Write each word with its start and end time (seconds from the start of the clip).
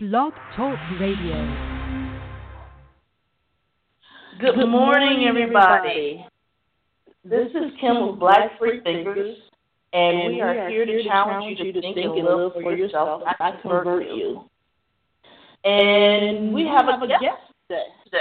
Blog 0.00 0.32
Talk 0.54 0.78
Radio. 1.00 1.34
Good, 4.38 4.54
Good 4.54 4.68
morning, 4.68 5.26
everybody. 5.28 6.24
This 7.24 7.48
is 7.48 7.72
Kim 7.80 8.06
with 8.06 8.20
Black 8.20 8.56
Free 8.60 8.80
Thinkers, 8.84 9.36
and 9.92 10.34
we 10.34 10.40
are 10.40 10.68
here 10.68 10.86
to 10.86 11.02
challenge 11.02 11.58
you 11.58 11.72
to 11.72 11.80
think 11.80 11.96
and 11.96 12.14
live 12.14 12.52
for 12.52 12.76
yourself, 12.76 13.24
not 13.40 13.60
convert 13.60 14.04
you. 14.04 14.44
And 15.64 16.54
we 16.54 16.62
have 16.62 16.86
a 16.86 17.04
guest 17.08 17.24
today. 17.68 18.20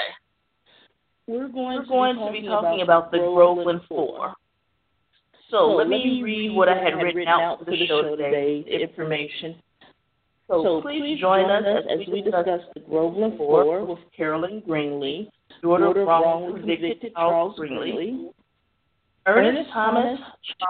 We're 1.28 1.48
going, 1.48 1.78
We're 1.78 1.86
going 1.86 2.16
to 2.16 2.32
be 2.32 2.48
talking 2.48 2.82
about 2.82 3.12
the 3.12 3.20
Groveland 3.20 3.82
Four. 3.88 4.34
So, 5.52 5.68
let 5.76 5.88
me 5.90 6.24
read 6.24 6.56
what 6.56 6.70
I 6.70 6.84
had 6.84 6.96
written 6.96 7.28
out 7.28 7.60
for 7.60 7.66
the 7.66 7.86
show 7.86 8.16
today, 8.16 8.66
information. 8.68 9.62
So, 10.48 10.64
so 10.64 10.82
please 10.82 11.20
join 11.20 11.50
us 11.52 11.64
as 11.92 12.00
we 12.12 12.22
discuss 12.22 12.62
the 12.74 12.80
Groveland 12.80 13.38
Four 13.38 13.84
with 13.86 14.00
Carolyn 14.16 14.64
Greenlee, 14.66 15.30
daughter 15.62 15.88
of 15.88 16.08
wrongly 16.08 16.62
convicted 16.62 17.14
Charles 17.14 17.60
Greenlee, 17.60 18.30
Ernest 19.26 19.70
Thomas, 19.74 20.18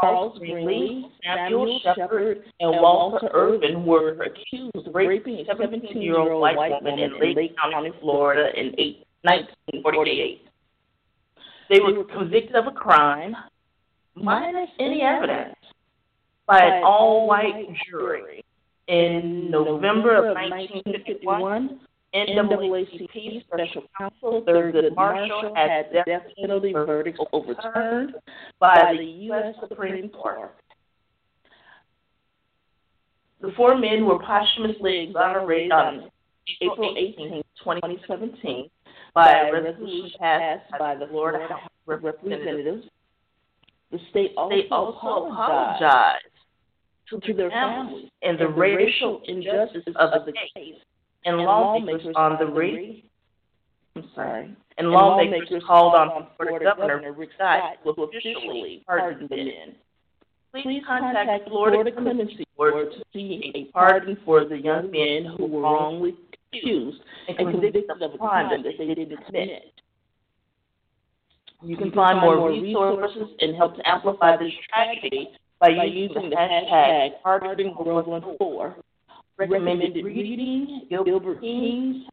Charles 0.02 0.40
Greenlee, 0.40 1.04
Samuel 1.24 1.80
Shepherd, 1.84 2.40
and 2.60 2.72
Walter 2.72 3.30
Irvin 3.32 3.86
were 3.86 4.20
accused 4.24 4.88
of 4.88 4.96
raping 4.96 5.46
a 5.48 5.54
17-year-old 5.54 6.42
white 6.42 6.58
woman 6.58 6.98
in 6.98 7.20
Lake 7.36 7.56
County, 7.62 7.92
Florida 8.02 8.50
in 8.60 8.68
1948. 9.22 10.42
They 11.70 11.80
were 11.80 12.04
convicted 12.06 12.56
of 12.56 12.66
a 12.66 12.72
crime, 12.72 13.36
minus 14.16 14.70
any 14.80 15.04
evidence, 15.04 15.54
by 16.48 16.62
an 16.62 16.84
all-white 16.84 17.68
jury 17.88 18.44
in 18.88 19.52
November 19.52 20.16
of 20.16 20.36
1951, 20.36 21.80
NAACP 22.16 23.44
Special 23.46 23.84
Counsel 23.98 24.44
Thurgood 24.48 24.96
Marshall 24.96 25.54
had 25.56 25.92
death 26.06 26.24
penalty 26.40 26.72
verdicts 26.72 27.20
overturned 27.34 28.16
by 28.60 28.94
the 28.98 29.04
U.S. 29.04 29.56
Supreme 29.68 30.10
Court. 30.10 30.56
The 33.42 33.52
four 33.56 33.78
men 33.78 34.06
were 34.06 34.20
posthumously 34.20 35.08
exonerated 35.08 35.72
on 35.72 36.10
April 36.62 36.96
18, 36.98 37.44
2017, 37.64 38.70
by 39.14 39.32
a 39.32 39.52
resolution 39.52 40.12
passed 40.20 40.72
by 40.80 40.96
the 40.96 41.08
Florida 41.08 41.46
House 41.48 41.70
of 41.88 42.04
Representatives. 42.04 42.86
The 43.92 44.00
state 44.10 44.32
also 44.38 45.28
apologized 45.28 46.26
to, 47.10 47.20
to 47.20 47.34
their 47.34 47.50
families 47.50 48.10
and 48.22 48.40
the 48.40 48.48
racial 48.48 49.22
injustice 49.26 49.84
of 49.96 50.26
the 50.26 50.34
case, 50.56 50.76
and 51.26 51.38
lawmakers 51.38 52.16
on 52.16 52.38
the 52.40 52.46
radio. 52.46 52.96
I'm 53.96 54.10
sorry. 54.14 54.56
And 54.78 54.90
lawmakers 54.90 55.64
called 55.66 55.96
on 55.96 56.28
Florida 56.38 56.74
Governor 56.78 57.14
Rick 57.14 57.30
Scott 57.36 57.78
to 57.84 57.90
officially 58.04 58.84
pardon 58.86 59.28
the 59.30 59.36
men. 59.36 59.76
Please 60.54 60.82
contact 60.88 61.50
Florida 61.50 61.92
Clemency 61.92 62.46
Board 62.56 62.92
to 62.92 63.04
see 63.14 63.52
a 63.56 63.66
pardon 63.72 64.18
for 64.24 64.46
the 64.46 64.58
young 64.58 64.92
men 64.92 65.34
who 65.38 65.46
were 65.46 65.62
wrongly 65.62 66.16
accused 66.54 67.02
and 67.28 67.38
convicted 67.38 67.84
of 67.90 68.02
a 68.02 68.18
crime 68.18 68.50
that 68.50 68.72
they 68.78 68.94
didn't 68.94 69.26
commit. 69.26 69.74
You 71.64 71.76
can 71.76 71.92
find 71.92 72.22
more 72.22 72.50
resources 72.50 73.30
and 73.40 73.56
help 73.56 73.76
to 73.78 73.90
amplify 73.90 74.38
this 74.38 74.54
tragedy 74.70 75.30
by, 75.60 75.74
by 75.76 75.86
using 75.86 76.30
the 76.30 76.36
hashtag 76.36 77.12
Pardon 77.24 77.74
Groveland 77.76 78.26
4. 78.38 78.76
Recommended 79.38 80.04
reading 80.04 80.88
Gilbert 80.90 81.42
King's 81.42 82.08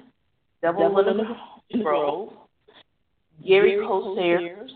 Devil 0.60 0.98
in 0.98 1.16
the 1.16 1.82
Grove, 1.82 2.32
Gary 3.46 3.78
Corsair's 3.86 4.70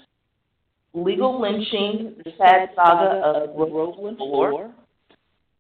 Legal 0.95 1.41
Lynching, 1.41 2.15
The 2.25 2.33
Sad 2.39 2.71
Saga 2.75 3.23
of 3.23 3.55
Groveland 3.55 4.17
4, 4.19 4.71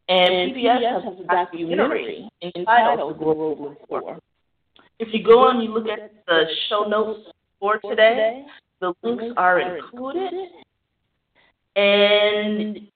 and 0.08 0.54
PBS 0.56 1.04
has 1.04 1.14
a 1.20 1.24
documentary 1.24 2.28
entitled 2.42 3.18
Groveland 3.18 3.76
4. 3.88 4.18
If 4.98 5.08
you 5.12 5.22
go 5.22 5.50
and 5.50 5.62
you 5.62 5.72
look 5.72 5.88
at 5.88 6.12
the 6.26 6.44
show 6.68 6.84
notes 6.84 7.28
for 7.60 7.78
today, 7.78 8.44
the 8.80 8.94
links 9.02 9.34
are 9.36 9.60
included. 9.60 10.32
And 11.76 12.88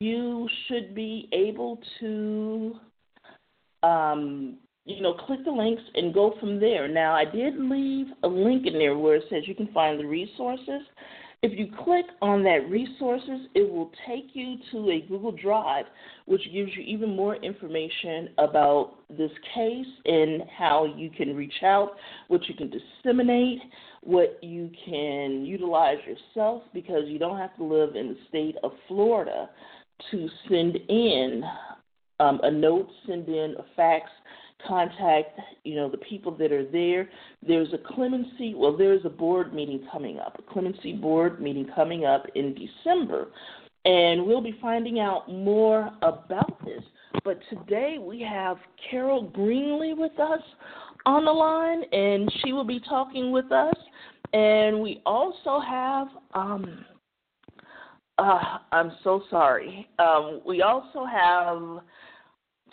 you 0.00 0.48
should 0.66 0.94
be 0.94 1.28
able 1.32 1.78
to, 2.00 2.74
um, 3.82 4.56
you 4.86 5.02
know, 5.02 5.12
click 5.12 5.40
the 5.44 5.50
links 5.50 5.82
and 5.94 6.14
go 6.14 6.34
from 6.40 6.58
there. 6.58 6.88
Now, 6.88 7.14
I 7.14 7.26
did 7.26 7.54
leave 7.58 8.06
a 8.22 8.28
link 8.28 8.66
in 8.66 8.72
there 8.72 8.96
where 8.96 9.16
it 9.16 9.24
says 9.28 9.42
you 9.46 9.54
can 9.54 9.68
find 9.72 10.00
the 10.00 10.06
resources. 10.06 10.80
If 11.42 11.58
you 11.58 11.68
click 11.84 12.04
on 12.20 12.42
that 12.44 12.68
resources, 12.68 13.48
it 13.54 13.70
will 13.70 13.90
take 14.06 14.30
you 14.34 14.56
to 14.72 14.90
a 14.90 15.06
Google 15.08 15.32
Drive, 15.32 15.86
which 16.26 16.42
gives 16.52 16.70
you 16.76 16.82
even 16.82 17.16
more 17.16 17.36
information 17.36 18.30
about 18.38 18.96
this 19.08 19.30
case 19.54 19.86
and 20.04 20.42
how 20.58 20.84
you 20.96 21.10
can 21.10 21.34
reach 21.34 21.62
out, 21.62 21.92
what 22.28 22.46
you 22.46 22.54
can 22.54 22.70
disseminate, 22.70 23.60
what 24.02 24.38
you 24.42 24.70
can 24.84 25.44
utilize 25.46 25.98
yourself, 26.06 26.62
because 26.74 27.04
you 27.06 27.18
don't 27.18 27.38
have 27.38 27.56
to 27.56 27.64
live 27.64 27.96
in 27.96 28.08
the 28.08 28.16
state 28.28 28.56
of 28.62 28.72
Florida 28.86 29.48
to 30.10 30.28
send 30.48 30.76
in 30.88 31.42
um, 32.18 32.40
a 32.42 32.50
note, 32.50 32.88
send 33.06 33.28
in 33.28 33.54
a 33.58 33.64
fax, 33.76 34.10
contact 34.66 35.40
you 35.64 35.74
know 35.74 35.90
the 35.90 35.98
people 35.98 36.32
that 36.36 36.52
are 36.52 36.70
there. 36.70 37.08
There's 37.46 37.72
a 37.72 37.94
clemency. 37.94 38.54
Well, 38.54 38.76
there's 38.76 39.04
a 39.04 39.10
board 39.10 39.54
meeting 39.54 39.86
coming 39.90 40.18
up, 40.18 40.38
a 40.38 40.52
clemency 40.52 40.92
board 40.92 41.40
meeting 41.40 41.68
coming 41.74 42.04
up 42.04 42.26
in 42.34 42.54
December, 42.54 43.28
and 43.84 44.26
we'll 44.26 44.42
be 44.42 44.58
finding 44.60 45.00
out 45.00 45.30
more 45.30 45.90
about 46.02 46.62
this. 46.64 46.82
But 47.24 47.40
today 47.48 47.98
we 48.00 48.20
have 48.22 48.58
Carol 48.90 49.30
Greenlee 49.30 49.96
with 49.96 50.18
us 50.18 50.42
on 51.06 51.24
the 51.24 51.32
line, 51.32 51.82
and 51.92 52.32
she 52.42 52.52
will 52.52 52.64
be 52.64 52.80
talking 52.80 53.32
with 53.32 53.50
us. 53.52 53.74
And 54.32 54.80
we 54.80 55.02
also 55.06 55.60
have 55.60 56.06
um, 56.34 56.84
uh, 58.20 58.58
I'm 58.72 58.92
so 59.02 59.22
sorry. 59.30 59.88
Um, 59.98 60.40
we 60.46 60.62
also 60.62 61.04
have 61.04 61.82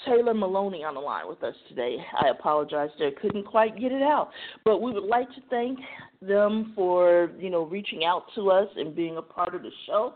Taylor 0.06 0.34
Maloney 0.34 0.84
on 0.84 0.94
the 0.94 1.00
line 1.00 1.28
with 1.28 1.41
us 1.44 1.56
today. 1.69 1.97
I 2.22 2.30
apologize 2.30 2.90
there, 3.00 3.12
couldn't 3.12 3.46
quite 3.46 3.80
get 3.80 3.91
it 3.91 4.02
out, 4.02 4.30
but 4.66 4.81
we 4.81 4.91
would 4.91 5.06
like 5.06 5.30
to 5.30 5.41
thank 5.50 5.80
them 6.22 6.74
for 6.75 7.31
you 7.40 7.50
know 7.50 7.63
reaching 7.63 8.03
out 8.03 8.24
to 8.35 8.52
us 8.52 8.68
and 8.75 8.96
being 8.96 9.18
a 9.18 9.22
part 9.22 9.56
of 9.56 9.62
the 9.62 9.72
show. 9.85 10.13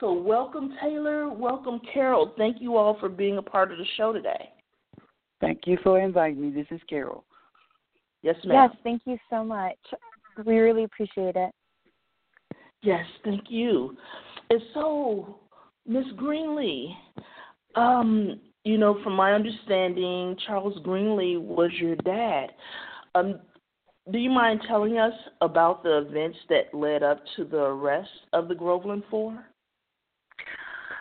So 0.00 0.12
welcome 0.12 0.74
Taylor, 0.82 1.28
welcome 1.28 1.80
Carol. 1.92 2.32
Thank 2.36 2.60
you 2.60 2.76
all 2.76 2.98
for 2.98 3.08
being 3.08 3.38
a 3.38 3.42
part 3.42 3.70
of 3.70 3.78
the 3.78 3.86
show 3.96 4.12
today. 4.12 4.50
Thank 5.40 5.60
you 5.66 5.78
for 5.82 6.00
inviting 6.00 6.40
me. 6.40 6.50
This 6.50 6.66
is 6.70 6.80
Carol. 6.88 7.24
Yes, 8.22 8.36
ma'am. 8.44 8.70
Yes, 8.70 8.80
thank 8.84 9.02
you 9.04 9.18
so 9.30 9.44
much. 9.44 9.76
We 10.44 10.58
really 10.58 10.84
appreciate 10.84 11.36
it. 11.36 11.52
Yes, 12.82 13.04
thank 13.24 13.44
you. 13.48 13.96
And 14.52 14.60
so, 14.74 15.38
Miss 15.86 16.04
Greenlee, 16.18 16.94
um, 17.74 18.38
you 18.64 18.76
know, 18.76 19.02
from 19.02 19.14
my 19.14 19.32
understanding, 19.32 20.36
Charles 20.46 20.78
Greenlee 20.84 21.40
was 21.40 21.70
your 21.80 21.96
dad. 21.96 22.48
Um, 23.14 23.40
do 24.12 24.18
you 24.18 24.28
mind 24.28 24.60
telling 24.68 24.98
us 24.98 25.14
about 25.40 25.82
the 25.82 26.04
events 26.06 26.36
that 26.50 26.74
led 26.74 27.02
up 27.02 27.22
to 27.36 27.44
the 27.44 27.62
arrest 27.62 28.10
of 28.34 28.48
the 28.48 28.54
Groveland 28.54 29.04
Four? 29.08 29.42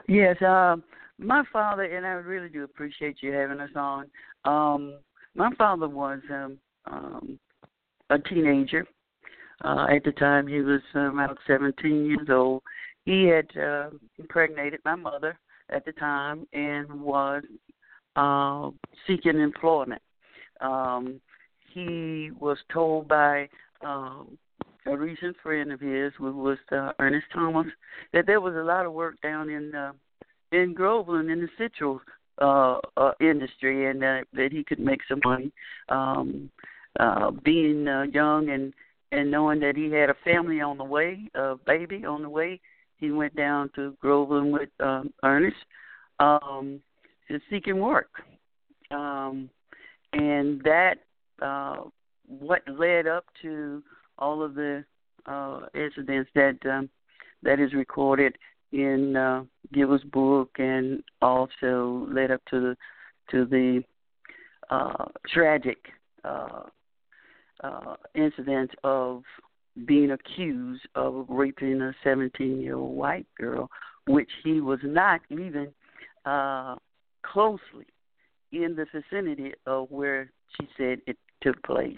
Yes, 0.07 0.41
uh, 0.41 0.77
my 1.17 1.43
father, 1.51 1.83
and 1.83 2.05
I 2.05 2.11
really 2.11 2.47
do 2.47 2.63
appreciate 2.63 3.17
you 3.19 3.33
having 3.33 3.59
us 3.59 3.71
on. 3.75 4.05
Um, 4.45 4.99
my 5.35 5.53
father 5.57 5.89
was 5.89 6.21
um, 6.31 6.57
um, 6.89 7.39
a 8.11 8.17
teenager. 8.17 8.87
Uh, 9.63 9.87
at 9.93 10.03
the 10.05 10.11
time, 10.13 10.47
he 10.47 10.61
was 10.61 10.81
um, 10.95 11.19
about 11.19 11.37
17 11.45 12.05
years 12.05 12.29
old, 12.29 12.63
he 13.05 13.25
had 13.25 13.47
uh, 13.57 13.89
impregnated 14.19 14.79
my 14.85 14.95
mother 14.95 15.37
at 15.69 15.85
the 15.85 15.91
time 15.93 16.47
and 16.53 17.01
was 17.01 17.43
uh, 18.15 18.69
seeking 19.07 19.39
employment. 19.39 20.01
Um, 20.59 21.19
he 21.73 22.31
was 22.39 22.57
told 22.71 23.07
by 23.07 23.49
um, 23.81 24.37
a 24.85 24.95
recent 24.95 25.35
friend 25.41 25.71
of 25.71 25.79
his, 25.79 26.11
who 26.17 26.31
was 26.35 26.57
uh, 26.71 26.91
Ernest 26.99 27.27
Thomas, 27.33 27.67
that 28.13 28.25
there 28.27 28.41
was 28.41 28.55
a 28.55 28.63
lot 28.63 28.85
of 28.85 28.93
work 28.93 29.15
down 29.21 29.49
in 29.49 29.73
uh, 29.73 29.93
in 30.51 30.73
Groveland 30.73 31.31
in 31.31 31.39
the 31.39 31.49
citrus 31.57 32.01
uh, 32.41 32.79
uh, 32.97 33.11
industry, 33.21 33.89
and 33.89 34.03
uh, 34.03 34.21
that 34.33 34.51
he 34.51 34.63
could 34.63 34.79
make 34.79 35.01
some 35.07 35.21
money. 35.23 35.51
Um, 35.89 36.49
uh, 36.99 37.31
being 37.45 37.87
uh, 37.87 38.03
young 38.03 38.49
and 38.49 38.73
and 39.13 39.31
knowing 39.31 39.59
that 39.59 39.75
he 39.75 39.89
had 39.91 40.09
a 40.09 40.15
family 40.23 40.61
on 40.61 40.77
the 40.77 40.83
way, 40.83 41.29
a 41.35 41.55
baby 41.65 42.05
on 42.05 42.21
the 42.21 42.29
way, 42.29 42.59
he 43.01 43.11
went 43.11 43.35
down 43.35 43.69
to 43.75 43.97
Groveland 43.99 44.53
with 44.53 44.69
um, 44.79 45.11
Ernest, 45.23 45.57
um, 46.19 46.79
seeking 47.49 47.79
work. 47.79 48.09
Um, 48.91 49.49
and 50.13 50.61
that 50.63 50.99
uh, 51.41 51.77
what 52.27 52.61
led 52.67 53.07
up 53.07 53.25
to 53.41 53.81
all 54.19 54.43
of 54.43 54.53
the 54.53 54.85
uh, 55.25 55.61
incidents 55.73 56.29
that 56.35 56.57
um, 56.65 56.89
that 57.43 57.59
is 57.59 57.73
recorded 57.73 58.37
in 58.71 59.15
uh, 59.15 59.43
book, 60.11 60.51
and 60.59 61.03
also 61.21 62.07
led 62.11 62.31
up 62.31 62.41
to 62.49 62.59
the 62.59 62.77
to 63.31 63.45
the 63.45 63.83
uh, 64.69 65.05
tragic 65.33 65.77
uh, 66.23 66.63
uh, 67.63 67.95
incident 68.15 68.71
of 68.83 69.23
being 69.85 70.11
accused 70.11 70.83
of 70.95 71.25
raping 71.29 71.81
a 71.81 71.93
17 72.03 72.59
year 72.59 72.75
old 72.75 72.95
white 72.95 73.27
girl, 73.37 73.69
which 74.07 74.29
he 74.43 74.61
was 74.61 74.79
not 74.83 75.21
even 75.29 75.69
uh, 76.25 76.75
closely 77.23 77.85
in 78.51 78.75
the 78.75 78.85
vicinity 78.93 79.53
of 79.65 79.89
where 79.89 80.31
she 80.59 80.67
said 80.77 80.99
it 81.07 81.17
took 81.41 81.61
place. 81.63 81.95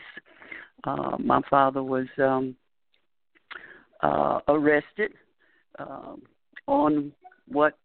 Uh, 0.83 1.17
my 1.17 1.41
father 1.49 1.81
was 1.81 2.07
um, 2.19 2.55
uh, 4.01 4.39
arrested 4.47 5.13
um, 5.79 6.21
on 6.67 7.11
what 7.47 7.77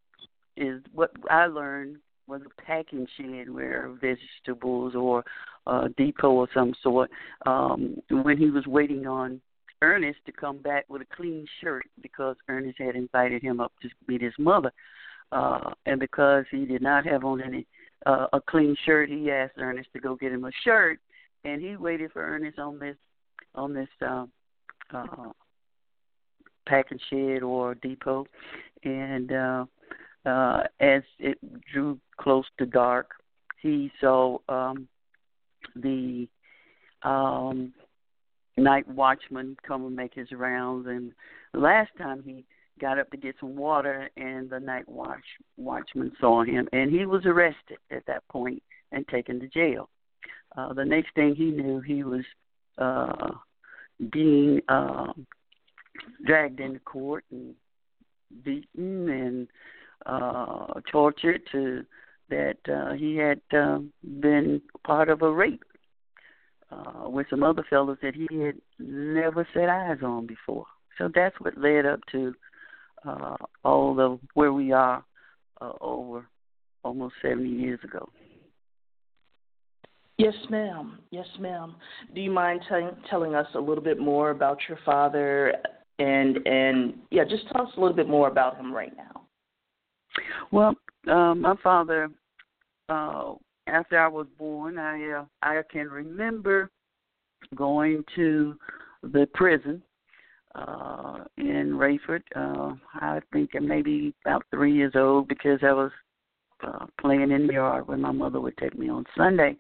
is 0.56 0.82
what 0.93 1.12
I 1.31 1.46
learned 1.46 1.96
was 2.26 2.43
a 2.44 2.62
packing 2.62 3.06
shed 3.17 3.49
where 3.49 3.91
vegetables 4.00 4.94
or 4.94 5.25
a 5.67 5.88
depot 5.96 6.43
of 6.43 6.49
some 6.52 6.75
sort. 6.82 7.11
Um, 7.46 7.96
when 8.11 8.37
he 8.37 8.50
was 8.50 8.67
waiting 8.67 9.06
on 9.06 9.41
Ernest 9.83 10.19
to 10.27 10.33
come 10.33 10.59
back 10.59 10.85
with 10.89 11.03
a 11.03 11.17
clean 11.17 11.47
shirt 11.61 11.87
because 12.03 12.37
Ernest 12.49 12.79
had 12.79 12.97
invited 12.97 13.43
him 13.43 13.61
up 13.61 13.73
to 13.83 13.89
meet 14.07 14.21
his 14.21 14.33
mother, 14.39 14.73
uh, 15.33 15.71
and 15.87 16.01
because 16.01 16.45
he 16.51 16.65
did 16.65 16.83
not 16.83 17.07
have 17.07 17.25
on 17.25 17.43
any 17.43 17.67
uh, 18.07 18.27
a 18.33 18.41
clean 18.41 18.77
shirt, 18.85 19.09
he 19.09 19.31
asked 19.31 19.55
Ernest 19.59 19.89
to 19.93 20.01
go 20.01 20.17
get 20.17 20.33
him 20.33 20.45
a 20.45 20.51
shirt, 20.65 20.99
and 21.45 21.63
he 21.63 21.77
waited 21.77 22.13
for 22.13 22.23
Ernest 22.23 22.59
on 22.59 22.79
this 22.79 22.97
on 23.55 23.73
this 23.73 23.89
uh, 24.07 24.27
uh, 24.93 25.33
packing 26.67 26.99
shed 27.11 27.43
or 27.43 27.75
depot, 27.77 28.27
and 28.85 29.33
uh, 29.33 29.65
uh, 30.27 30.63
as 30.81 31.03
it 31.19 31.39
drew 31.73 31.99
close 32.19 32.45
to 32.59 32.67
dark, 32.67 33.11
he 33.61 33.91
saw 34.01 34.39
um, 34.49 34.89
the 35.77 36.29
um, 37.03 37.73
night 38.58 38.88
watchman 38.88 39.56
come 39.66 39.84
and 39.87 39.96
make 39.96 40.14
his 40.14 40.31
rounds. 40.32 40.87
And 40.87 41.12
last 41.55 41.90
time 41.99 42.22
he 42.25 42.44
got 42.81 42.99
up 42.99 43.10
to 43.10 43.16
get 43.16 43.37
some 43.40 43.56
water, 43.56 44.08
and 44.16 44.49
the 44.50 44.60
night 44.60 44.88
watch 44.88 45.25
watchman 45.56 46.12
saw 46.20 46.44
him, 46.44 46.69
and 46.72 46.90
he 46.90 47.06
was 47.06 47.25
arrested 47.26 47.78
at 47.90 48.06
that 48.06 48.26
point 48.28 48.62
and 48.93 49.06
taken 49.08 49.40
to 49.40 49.49
jail. 49.49 49.88
Uh, 50.56 50.72
the 50.72 50.84
next 50.84 51.14
thing 51.14 51.34
he 51.34 51.50
knew, 51.50 51.81
he 51.81 52.02
was 52.05 52.25
uh, 52.78 53.31
being 54.12 54.60
uh, 54.69 55.12
dragged 56.25 56.60
into 56.60 56.78
court 56.81 57.25
and 57.31 57.55
beaten 58.44 59.08
and 59.08 59.49
uh, 60.06 60.66
tortured 60.90 61.43
to 61.52 61.84
that 62.31 62.58
uh, 62.69 62.93
he 62.93 63.16
had 63.16 63.40
uh, 63.56 63.78
been 64.20 64.60
part 64.84 65.08
of 65.08 65.22
a 65.22 65.32
rape 65.32 65.64
uh, 66.70 67.09
with 67.09 67.26
some 67.31 67.43
other 67.43 67.65
fellows 67.69 67.99
that 68.03 68.15
he 68.15 68.29
had 68.41 68.56
never 68.79 69.47
set 69.55 69.69
eyes 69.69 69.99
on 70.03 70.26
before. 70.26 70.67
So 70.99 71.09
that's 71.15 71.38
what 71.41 71.56
led 71.56 71.87
up 71.87 72.00
to 72.12 72.35
uh, 73.06 73.37
all 73.65 74.00
of 74.00 74.20
where 74.35 74.53
we 74.53 74.73
are 74.73 75.05
uh, 75.61 75.73
over 75.81 76.26
almost 76.85 77.15
70 77.23 77.49
years 77.49 77.81
ago. 77.85 78.09
Yes, 80.19 80.35
ma'am. 80.50 80.99
Yes, 81.12 81.26
ma'am. 81.38 81.76
Do 82.15 82.20
you 82.20 82.31
mind 82.31 82.61
t- 82.69 83.09
telling 83.09 83.37
us 83.37 83.47
a 83.55 83.61
little 83.61 83.85
bit 83.85 84.00
more 84.00 84.31
about 84.31 84.59
your 84.69 84.79
father 84.85 85.55
and 85.99 86.38
and 86.47 86.94
yeah, 87.11 87.25
just 87.25 87.44
tell 87.53 87.62
us 87.67 87.73
a 87.76 87.81
little 87.81 87.97
bit 87.97 88.09
more 88.09 88.29
about 88.29 88.56
him 88.56 88.73
right 88.73 88.93
now. 88.97 89.23
Well, 90.50 90.75
uh, 91.11 91.35
my 91.35 91.55
father, 91.62 92.09
uh, 92.88 93.35
after 93.69 93.99
I 93.99 94.09
was 94.09 94.26
born, 94.38 94.79
I 94.79 95.11
uh, 95.11 95.25
I 95.43 95.62
can 95.70 95.88
remember 95.88 96.70
going 97.55 98.05
to 98.17 98.56
the 99.03 99.29
prison 99.35 99.82
uh, 100.55 101.25
in 101.37 101.73
Raiford. 101.75 102.23
Uh, 102.35 102.75
I 102.94 103.20
think 103.32 103.50
I'm 103.55 103.69
maybe 103.69 104.15
about 104.25 104.44
three 104.50 104.75
years 104.75 104.93
old 104.97 105.29
because 105.29 105.61
I 105.62 105.73
was 105.73 105.91
uh, 106.67 106.87
playing 107.00 107.31
in 107.31 107.47
the 107.47 107.55
yard 107.55 107.87
when 107.87 108.00
my 108.00 108.11
mother 108.11 108.41
would 108.41 108.56
take 108.56 108.76
me 108.79 108.88
on 108.88 109.05
Sunday, 109.17 109.56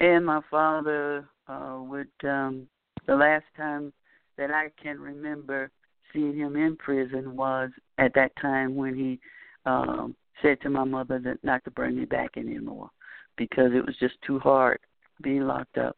and 0.00 0.24
my 0.24 0.40
father 0.50 1.28
uh, 1.48 1.78
would. 1.80 2.08
Um, 2.24 2.68
the 3.06 3.16
last 3.16 3.44
time 3.56 3.92
that 4.36 4.50
I 4.50 4.70
can 4.82 5.00
remember 5.00 5.70
seeing 6.12 6.36
him 6.36 6.56
in 6.56 6.76
prison 6.76 7.36
was 7.36 7.70
at 7.96 8.12
that 8.14 8.32
time 8.40 8.76
when 8.76 8.94
he 8.94 9.18
um 9.64 10.14
said 10.42 10.60
to 10.60 10.70
my 10.70 10.84
mother 10.84 11.18
that 11.18 11.42
not 11.42 11.64
to 11.64 11.70
bring 11.70 11.96
me 11.96 12.04
back 12.04 12.36
anymore 12.36 12.90
because 13.38 13.70
it 13.72 13.86
was 13.86 13.96
just 13.98 14.14
too 14.26 14.38
hard 14.38 14.78
being 15.22 15.46
locked 15.46 15.78
up 15.78 15.96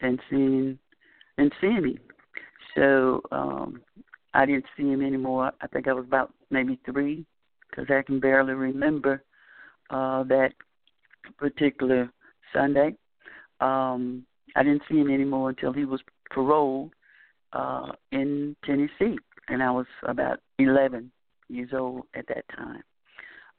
and 0.00 0.20
seeing 0.30 0.78
and 1.38 1.52
seeing 1.60 1.82
me. 1.82 1.98
So 2.76 3.22
um 3.32 3.80
I 4.34 4.46
didn't 4.46 4.66
see 4.76 4.84
him 4.84 5.02
anymore. 5.02 5.50
I 5.60 5.66
think 5.66 5.88
I 5.88 5.92
was 5.92 6.04
about 6.04 6.32
maybe 6.50 6.78
three 6.84 7.26
because 7.68 7.86
I 7.90 8.02
can 8.02 8.20
barely 8.20 8.54
remember 8.54 9.24
uh 9.90 10.22
that 10.24 10.52
particular 11.38 12.12
Sunday. 12.52 12.94
Um 13.60 14.24
I 14.54 14.62
didn't 14.62 14.82
see 14.88 14.98
him 14.98 15.10
anymore 15.10 15.48
until 15.50 15.72
he 15.72 15.84
was 15.84 16.00
paroled 16.30 16.92
uh, 17.54 17.92
in 18.12 18.56
Tennessee, 18.64 19.16
and 19.48 19.62
I 19.62 19.70
was 19.70 19.86
about 20.02 20.40
11 20.58 21.10
years 21.48 21.70
old 21.72 22.04
at 22.14 22.26
that 22.28 22.44
time. 22.54 22.82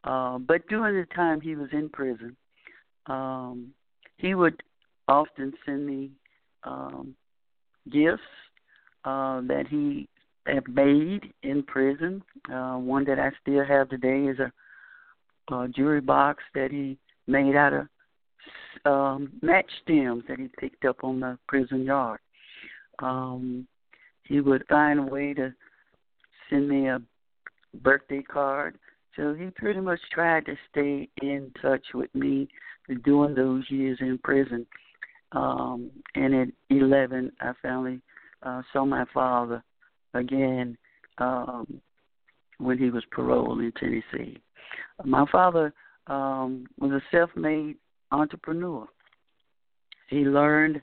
Uh, 0.03 0.37
but 0.37 0.67
during 0.67 0.95
the 0.95 1.07
time 1.15 1.41
he 1.41 1.55
was 1.55 1.69
in 1.71 1.89
prison, 1.89 2.35
um, 3.07 3.71
he 4.17 4.35
would 4.35 4.61
often 5.07 5.53
send 5.65 5.85
me 5.85 6.11
um, 6.63 7.15
gifts 7.91 8.23
uh, 9.03 9.41
that 9.41 9.65
he 9.69 10.07
had 10.47 10.67
made 10.67 11.33
in 11.43 11.63
prison. 11.63 12.23
Uh, 12.51 12.75
one 12.75 13.05
that 13.05 13.19
I 13.19 13.31
still 13.41 13.63
have 13.65 13.89
today 13.89 14.25
is 14.25 14.37
a, 14.39 15.55
a 15.55 15.67
jewelry 15.67 16.01
box 16.01 16.43
that 16.53 16.71
he 16.71 16.97
made 17.27 17.55
out 17.55 17.73
of 17.73 17.87
um, 18.85 19.31
match 19.41 19.69
stems 19.83 20.23
that 20.27 20.39
he 20.39 20.49
picked 20.59 20.85
up 20.85 21.03
on 21.03 21.19
the 21.19 21.37
prison 21.47 21.83
yard. 21.83 22.19
Um, 22.99 23.67
he 24.23 24.39
would 24.39 24.65
find 24.67 24.99
a 24.99 25.03
way 25.03 25.33
to 25.33 25.53
send 26.49 26.69
me 26.69 26.87
a 26.87 27.01
birthday 27.81 28.21
card. 28.21 28.77
So 29.15 29.33
he 29.33 29.49
pretty 29.55 29.79
much 29.79 29.99
tried 30.11 30.45
to 30.45 30.55
stay 30.71 31.09
in 31.21 31.51
touch 31.61 31.85
with 31.93 32.13
me 32.13 32.47
during 33.03 33.35
those 33.35 33.63
years 33.69 33.97
in 34.01 34.17
prison. 34.23 34.65
Um, 35.31 35.91
and 36.15 36.33
at 36.35 36.47
11, 36.69 37.31
I 37.41 37.53
finally 37.61 38.01
uh, 38.43 38.61
saw 38.71 38.85
my 38.85 39.05
father 39.13 39.63
again 40.13 40.77
um, 41.17 41.81
when 42.57 42.77
he 42.77 42.89
was 42.89 43.03
paroled 43.11 43.59
in 43.59 43.71
Tennessee. 43.73 44.37
My 45.03 45.25
father 45.31 45.73
um, 46.07 46.65
was 46.79 46.91
a 46.91 47.01
self-made 47.11 47.77
entrepreneur. 48.11 48.87
He 50.09 50.17
learned 50.17 50.81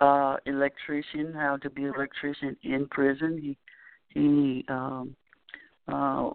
uh 0.00 0.36
electrician, 0.46 1.32
how 1.34 1.56
to 1.56 1.70
be 1.70 1.84
an 1.84 1.92
electrician 1.94 2.56
in 2.62 2.86
prison. 2.88 3.38
He 3.40 3.56
he 4.08 4.64
um 4.68 5.16
uh 5.88 6.30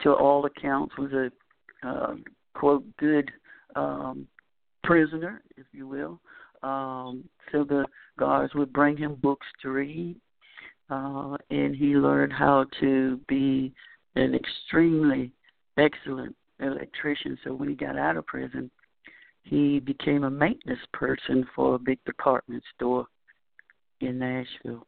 to 0.00 0.12
all 0.12 0.44
accounts 0.44 0.94
was 0.98 1.12
a 1.12 1.30
uh, 1.86 2.14
quote 2.54 2.84
good 2.98 3.30
um 3.76 4.26
prisoner, 4.84 5.42
if 5.56 5.66
you 5.72 5.86
will. 5.86 6.20
Um 6.62 7.24
so 7.52 7.64
the 7.64 7.84
guards 8.18 8.54
would 8.54 8.72
bring 8.72 8.96
him 8.96 9.14
books 9.16 9.46
to 9.62 9.70
read. 9.70 10.16
Uh 10.90 11.36
and 11.50 11.74
he 11.76 11.96
learned 11.96 12.32
how 12.32 12.66
to 12.80 13.20
be 13.28 13.72
an 14.16 14.34
extremely 14.34 15.32
excellent 15.76 16.34
electrician. 16.60 17.38
So 17.44 17.54
when 17.54 17.68
he 17.68 17.74
got 17.74 17.96
out 17.96 18.16
of 18.16 18.26
prison, 18.26 18.70
he 19.42 19.78
became 19.80 20.24
a 20.24 20.30
maintenance 20.30 20.80
person 20.92 21.46
for 21.54 21.74
a 21.74 21.78
big 21.78 22.02
department 22.04 22.62
store 22.74 23.06
in 24.00 24.18
Nashville. 24.18 24.86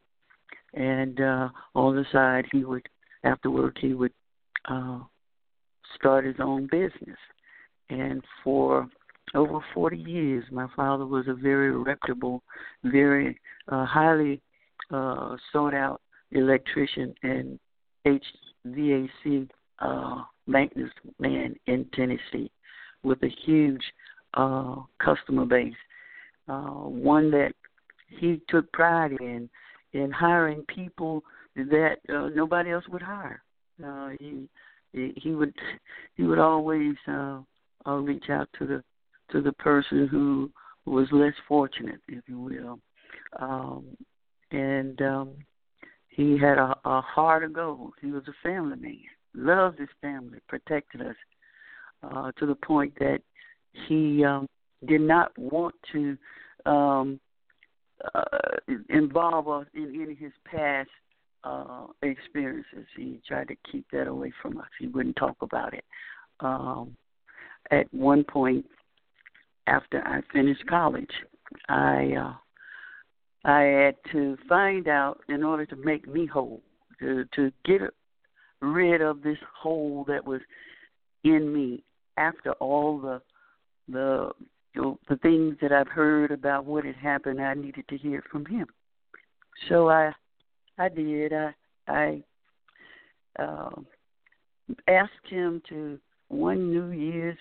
And 0.75 1.21
uh 1.21 1.49
on 1.75 1.97
the 1.97 2.07
side 2.13 2.47
he 2.53 2.65
would 2.65 2.89
after 3.25 3.51
work 3.51 3.77
he 3.79 3.95
would 3.95 4.13
uh 4.69 5.01
start 5.97 6.25
his 6.25 6.37
own 6.41 6.67
business. 6.71 7.19
And 7.91 8.23
for 8.43 8.89
over 9.35 9.61
40 9.75 9.97
years 9.97 10.45
my 10.51 10.67
father 10.75 11.07
was 11.07 11.27
a 11.29 11.35
very 11.35 11.77
reputable, 11.77 12.43
very 12.85 13.39
uh 13.69 13.85
highly 13.85 14.41
uh 14.91 15.37
sought 15.53 15.75
out 15.75 16.01
electrician 16.33 17.15
and 17.23 17.59
HVAC 18.07 19.49
uh 19.81 20.23
maintenance 20.47 20.93
man 21.19 21.55
in 21.67 21.87
Tennessee 21.95 22.51
with 23.03 23.23
a 23.23 23.31
huge 23.45 23.83
uh, 24.35 24.77
customer 25.03 25.45
base, 25.45 25.75
uh, 26.49 26.71
one 26.71 27.31
that 27.31 27.53
he 28.09 28.41
took 28.49 28.71
pride 28.73 29.13
in 29.21 29.49
in 29.93 30.11
hiring 30.11 30.63
people 30.69 31.23
that 31.57 31.97
uh, 32.09 32.29
nobody 32.35 32.71
else 32.71 32.85
would 32.89 33.03
hire. 33.03 33.43
Uh, 33.85 34.11
he 34.19 34.47
he 34.93 35.31
would 35.31 35.55
he 36.17 36.23
would 36.25 36.39
always 36.39 36.95
uh, 37.09 37.41
uh, 37.87 37.95
reach 37.95 38.31
out 38.31 38.49
to 38.59 38.67
the 38.67 38.83
to 39.33 39.41
the 39.41 39.53
person 39.53 40.09
who 40.09 40.51
was 40.87 41.07
less 41.13 41.35
fortunate, 41.47 42.01
if 42.09 42.25
you 42.27 42.41
will, 42.41 42.81
um, 43.39 43.85
and 44.51 45.01
um, 45.03 45.31
he 46.09 46.37
had 46.37 46.59
a, 46.59 46.77
a 46.85 47.01
heart 47.01 47.45
of 47.45 47.53
gold. 47.53 47.93
He 48.01 48.11
was 48.11 48.25
a 48.27 48.49
family 48.49 48.77
man, 48.77 48.99
loved 49.35 49.79
his 49.79 49.89
family, 50.01 50.39
protected 50.49 51.03
us 51.03 51.15
uh, 52.03 52.33
to 52.39 52.47
the 52.47 52.55
point 52.57 52.93
that 52.99 53.21
he 53.89 54.25
um, 54.25 54.47
did 54.87 55.01
not 55.01 55.37
want 55.39 55.75
to 55.93 56.17
um, 56.67 57.21
uh, 58.15 58.39
involve 58.89 59.49
us 59.49 59.67
in 59.75 59.93
any 59.95 60.13
of 60.13 60.19
his 60.19 60.33
past 60.45 60.89
uh, 61.45 61.87
experiences. 62.03 62.87
He 62.97 63.21
tried 63.27 63.49
to 63.49 63.57
keep 63.71 63.87
that 63.93 64.09
away 64.09 64.33
from 64.43 64.59
us. 64.59 64.69
He 64.79 64.89
wouldn't 64.89 65.17
talk 65.17 65.37
about 65.41 65.75
it. 65.75 65.85
Um, 66.41 66.97
at 67.71 67.93
one 67.93 68.25
point, 68.25 68.67
after 69.67 70.03
I 70.07 70.21
finished 70.33 70.67
college, 70.67 71.11
I 71.69 72.15
uh, 72.19 72.35
I 73.45 73.63
had 73.63 73.97
to 74.13 74.37
find 74.49 74.89
out 74.89 75.21
in 75.29 75.43
order 75.43 75.65
to 75.67 75.77
make 75.77 76.07
me 76.07 76.27
whole, 76.27 76.61
to 76.99 77.25
to 77.37 77.53
get 77.65 77.81
rid 78.61 79.01
of 79.01 79.23
this 79.23 79.39
hole 79.57 80.05
that 80.09 80.27
was 80.27 80.41
in 81.25 81.53
me 81.53 81.83
after 82.17 82.53
all 82.55 82.99
the 82.99 83.21
the 83.89 84.31
you 84.75 84.83
know, 84.83 84.99
the 85.09 85.17
things 85.17 85.57
that 85.61 85.73
I've 85.73 85.89
heard 85.89 86.31
about 86.31 86.65
what 86.65 86.85
had 86.85 86.97
happened. 86.97 87.41
I 87.41 87.55
needed 87.55 87.87
to 87.89 87.97
hear 87.97 88.23
from 88.31 88.47
him, 88.47 88.67
so 89.69 89.89
I 89.89 90.13
I 90.79 90.89
did. 90.89 91.33
I 91.33 91.55
I 91.89 92.23
uh, 93.39 93.71
asked 94.87 95.29
him 95.29 95.63
to 95.69 95.99
one 96.29 96.71
New 96.71 96.91
Year's 96.91 97.39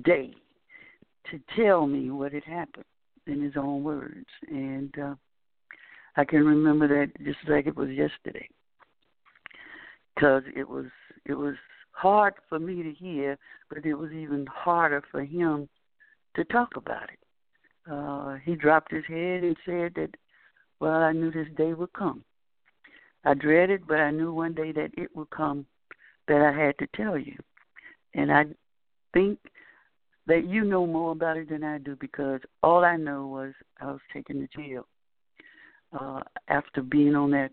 Day 0.00 0.34
to 1.30 1.40
tell 1.54 1.86
me 1.86 2.10
what 2.10 2.32
had 2.32 2.44
happened 2.44 2.84
in 3.26 3.42
his 3.42 3.52
own 3.56 3.84
words, 3.84 4.26
and 4.48 4.92
uh, 4.98 5.14
I 6.16 6.24
can 6.24 6.44
remember 6.46 6.88
that 6.88 7.12
just 7.24 7.38
like 7.46 7.66
it 7.66 7.76
was 7.76 7.90
yesterday, 7.90 8.48
because 10.14 10.44
it 10.56 10.66
was 10.66 10.86
it 11.26 11.34
was 11.34 11.54
hard 11.90 12.34
for 12.48 12.58
me 12.58 12.82
to 12.82 12.92
hear, 12.92 13.36
but 13.68 13.84
it 13.84 13.94
was 13.94 14.12
even 14.12 14.46
harder 14.46 15.02
for 15.10 15.24
him 15.24 15.68
to 16.36 16.44
talk 16.44 16.76
about 16.76 17.10
it. 17.10 17.18
Uh, 17.90 18.36
he 18.44 18.54
dropped 18.54 18.92
his 18.92 19.04
head 19.06 19.42
and 19.42 19.56
said 19.66 19.92
that, 19.94 20.10
well, 20.80 21.02
I 21.02 21.12
knew 21.12 21.30
this 21.30 21.48
day 21.56 21.74
would 21.74 21.92
come. 21.92 22.24
I 23.24 23.34
dreaded, 23.34 23.86
but 23.86 24.00
I 24.00 24.10
knew 24.10 24.32
one 24.32 24.54
day 24.54 24.72
that 24.72 24.90
it 24.96 25.14
would 25.14 25.30
come 25.30 25.66
that 26.28 26.40
I 26.40 26.58
had 26.58 26.78
to 26.78 26.86
tell 26.96 27.18
you. 27.18 27.36
And 28.14 28.32
I 28.32 28.44
think 29.12 29.38
that 30.26 30.48
you 30.48 30.64
know 30.64 30.86
more 30.86 31.12
about 31.12 31.36
it 31.36 31.48
than 31.48 31.64
I 31.64 31.78
do 31.78 31.96
because 31.96 32.40
all 32.62 32.84
I 32.84 32.96
know 32.96 33.26
was 33.26 33.52
I 33.80 33.86
was 33.86 34.00
taken 34.12 34.40
to 34.40 34.48
jail 34.56 34.86
uh, 35.98 36.20
after 36.48 36.82
being 36.82 37.14
on 37.14 37.30
that 37.32 37.50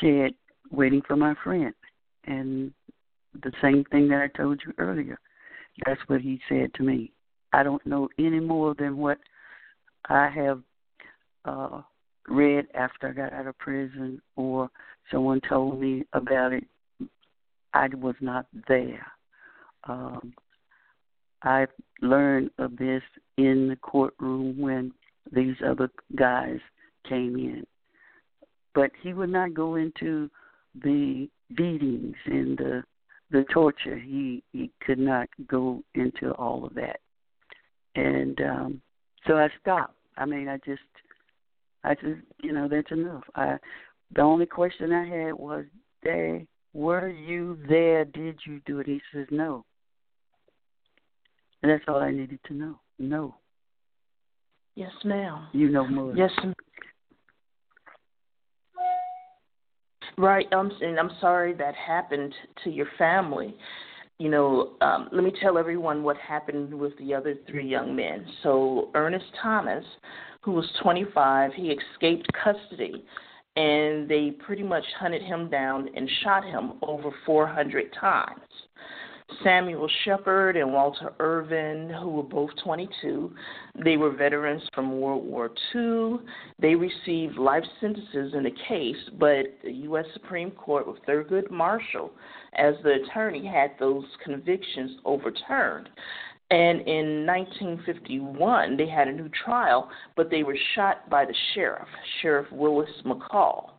shed 0.00 0.34
waiting 0.70 1.02
for 1.06 1.16
my 1.16 1.34
friend. 1.42 1.74
And 2.26 2.72
the 3.42 3.52
same 3.60 3.84
thing 3.90 4.08
that 4.08 4.22
I 4.22 4.36
told 4.36 4.60
you 4.64 4.72
earlier. 4.78 5.18
That's 5.86 6.00
what 6.06 6.20
he 6.20 6.40
said 6.48 6.74
to 6.74 6.82
me. 6.82 7.12
I 7.52 7.62
don't 7.62 7.84
know 7.86 8.08
any 8.18 8.40
more 8.40 8.74
than 8.78 8.96
what 8.96 9.18
I 10.08 10.28
have 10.28 10.60
uh, 11.44 11.82
read 12.28 12.66
after 12.74 13.08
I 13.08 13.12
got 13.12 13.32
out 13.32 13.46
of 13.46 13.58
prison 13.58 14.20
or 14.36 14.70
someone 15.10 15.40
told 15.48 15.80
me 15.80 16.04
about 16.12 16.52
it. 16.52 16.64
I 17.72 17.88
was 17.94 18.16
not 18.20 18.46
there. 18.68 19.06
Um, 19.84 20.34
I 21.42 21.66
learned 22.02 22.50
of 22.58 22.76
this 22.76 23.02
in 23.36 23.68
the 23.68 23.76
courtroom 23.76 24.58
when 24.58 24.92
these 25.32 25.56
other 25.66 25.90
guys 26.16 26.58
came 27.08 27.36
in. 27.36 27.66
But 28.74 28.90
he 29.02 29.12
would 29.12 29.30
not 29.30 29.54
go 29.54 29.76
into 29.76 30.30
the 30.82 31.28
beatings 31.56 32.16
and 32.26 32.56
the 32.56 32.84
the 33.30 33.44
torture. 33.52 33.98
He 33.98 34.42
he 34.52 34.70
could 34.84 34.98
not 34.98 35.28
go 35.46 35.82
into 35.94 36.32
all 36.32 36.64
of 36.64 36.74
that, 36.74 37.00
and 37.94 38.40
um, 38.40 38.82
so 39.26 39.36
I 39.36 39.48
stopped. 39.60 39.94
I 40.16 40.26
mean, 40.26 40.48
I 40.48 40.58
just 40.58 40.82
I 41.84 41.94
just 41.94 42.20
you 42.42 42.52
know 42.52 42.68
that's 42.68 42.90
enough. 42.90 43.24
I 43.34 43.56
the 44.14 44.22
only 44.22 44.46
question 44.46 44.92
I 44.92 45.06
had 45.06 45.34
was, 45.34 45.64
"Day, 46.02 46.46
were 46.72 47.08
you 47.08 47.58
there? 47.68 48.04
Did 48.04 48.40
you 48.46 48.60
do 48.66 48.80
it?" 48.80 48.86
He 48.86 49.00
says, 49.12 49.26
"No." 49.30 49.64
And 51.62 51.70
that's 51.70 51.84
all 51.88 51.96
I 51.96 52.10
needed 52.10 52.40
to 52.46 52.54
know. 52.54 52.80
No. 52.98 53.34
Yes, 54.76 54.92
ma'am. 55.04 55.48
You 55.52 55.68
know 55.68 55.86
more. 55.86 56.14
Yes, 56.16 56.30
ma'am. 56.38 56.54
Right. 60.16 60.46
Um, 60.52 60.70
and 60.80 60.98
I'm 60.98 61.10
sorry 61.20 61.54
that 61.54 61.74
happened 61.74 62.34
to 62.64 62.70
your 62.70 62.86
family. 62.98 63.54
You 64.18 64.28
know, 64.28 64.72
um, 64.82 65.08
let 65.12 65.24
me 65.24 65.32
tell 65.40 65.56
everyone 65.56 66.02
what 66.02 66.16
happened 66.18 66.74
with 66.74 66.92
the 66.98 67.14
other 67.14 67.36
three 67.48 67.66
young 67.66 67.96
men. 67.96 68.26
So, 68.42 68.90
Ernest 68.94 69.24
Thomas, 69.42 69.84
who 70.42 70.52
was 70.52 70.66
25, 70.82 71.52
he 71.54 71.72
escaped 71.72 72.28
custody, 72.44 73.02
and 73.56 74.08
they 74.10 74.32
pretty 74.44 74.62
much 74.62 74.84
hunted 74.98 75.22
him 75.22 75.48
down 75.48 75.88
and 75.96 76.08
shot 76.22 76.44
him 76.44 76.74
over 76.82 77.10
400 77.24 77.94
times. 77.98 78.40
Samuel 79.42 79.88
Shepherd 80.04 80.56
and 80.56 80.72
Walter 80.72 81.12
Irvin, 81.18 81.90
who 82.00 82.10
were 82.10 82.22
both 82.22 82.50
22. 82.62 83.32
They 83.84 83.96
were 83.96 84.10
veterans 84.10 84.62
from 84.74 85.00
World 85.00 85.24
War 85.24 85.50
II. 85.74 86.18
They 86.58 86.74
received 86.74 87.36
life 87.36 87.64
sentences 87.80 88.34
in 88.34 88.42
the 88.42 88.54
case, 88.68 88.96
but 89.18 89.46
the 89.62 89.72
U.S. 89.72 90.04
Supreme 90.12 90.50
Court, 90.50 90.86
with 90.86 91.02
Thurgood 91.06 91.50
Marshall 91.50 92.10
as 92.54 92.74
the 92.82 93.02
attorney, 93.02 93.46
had 93.46 93.72
those 93.78 94.04
convictions 94.24 94.98
overturned. 95.04 95.88
And 96.50 96.80
in 96.80 97.26
1951, 97.26 98.76
they 98.76 98.88
had 98.88 99.06
a 99.06 99.12
new 99.12 99.28
trial, 99.44 99.88
but 100.16 100.30
they 100.30 100.42
were 100.42 100.56
shot 100.74 101.08
by 101.08 101.24
the 101.24 101.34
sheriff, 101.54 101.86
Sheriff 102.20 102.50
Willis 102.50 102.90
McCall. 103.06 103.70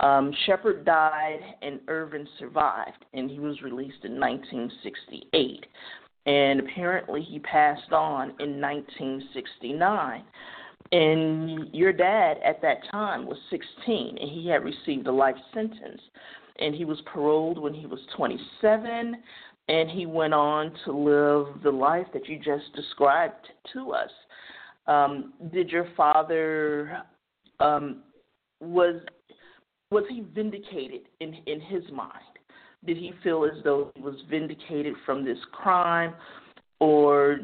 Um, 0.00 0.32
Shepherd 0.46 0.84
died 0.84 1.40
and 1.62 1.80
Irvin 1.88 2.26
survived, 2.38 3.04
and 3.12 3.30
he 3.30 3.38
was 3.38 3.60
released 3.62 4.04
in 4.04 4.18
1968. 4.18 5.66
And 6.26 6.60
apparently, 6.60 7.22
he 7.22 7.38
passed 7.38 7.92
on 7.92 8.30
in 8.40 8.60
1969. 8.60 10.24
And 10.92 11.72
your 11.74 11.92
dad 11.92 12.38
at 12.44 12.60
that 12.62 12.78
time 12.90 13.26
was 13.26 13.38
16, 13.50 14.18
and 14.20 14.30
he 14.30 14.48
had 14.48 14.64
received 14.64 15.06
a 15.06 15.12
life 15.12 15.36
sentence. 15.54 16.00
And 16.58 16.74
he 16.74 16.84
was 16.84 17.00
paroled 17.12 17.58
when 17.58 17.74
he 17.74 17.86
was 17.86 18.00
27, 18.16 19.16
and 19.68 19.90
he 19.90 20.06
went 20.06 20.34
on 20.34 20.72
to 20.84 20.92
live 20.92 21.62
the 21.62 21.70
life 21.70 22.06
that 22.12 22.28
you 22.28 22.38
just 22.38 22.74
described 22.74 23.46
to 23.72 23.92
us. 23.92 24.10
Um, 24.86 25.34
did 25.52 25.70
your 25.70 25.88
father 25.96 27.02
um, 27.60 28.02
was 28.60 29.00
was 29.90 30.04
he 30.08 30.20
vindicated 30.34 31.02
in 31.20 31.34
in 31.46 31.60
his 31.60 31.82
mind? 31.92 32.14
Did 32.86 32.96
he 32.96 33.12
feel 33.22 33.44
as 33.44 33.62
though 33.62 33.92
he 33.94 34.02
was 34.02 34.16
vindicated 34.30 34.94
from 35.04 35.24
this 35.24 35.38
crime, 35.52 36.14
or 36.78 37.40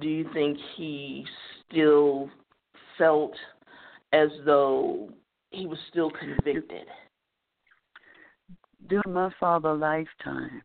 do 0.00 0.08
you 0.08 0.28
think 0.32 0.58
he 0.76 1.24
still 1.68 2.30
felt 2.96 3.34
as 4.12 4.28
though 4.44 5.08
he 5.50 5.66
was 5.66 5.78
still 5.90 6.10
convicted? 6.10 6.86
During 8.88 9.14
my 9.14 9.30
father's 9.40 9.80
lifetime, 9.80 10.62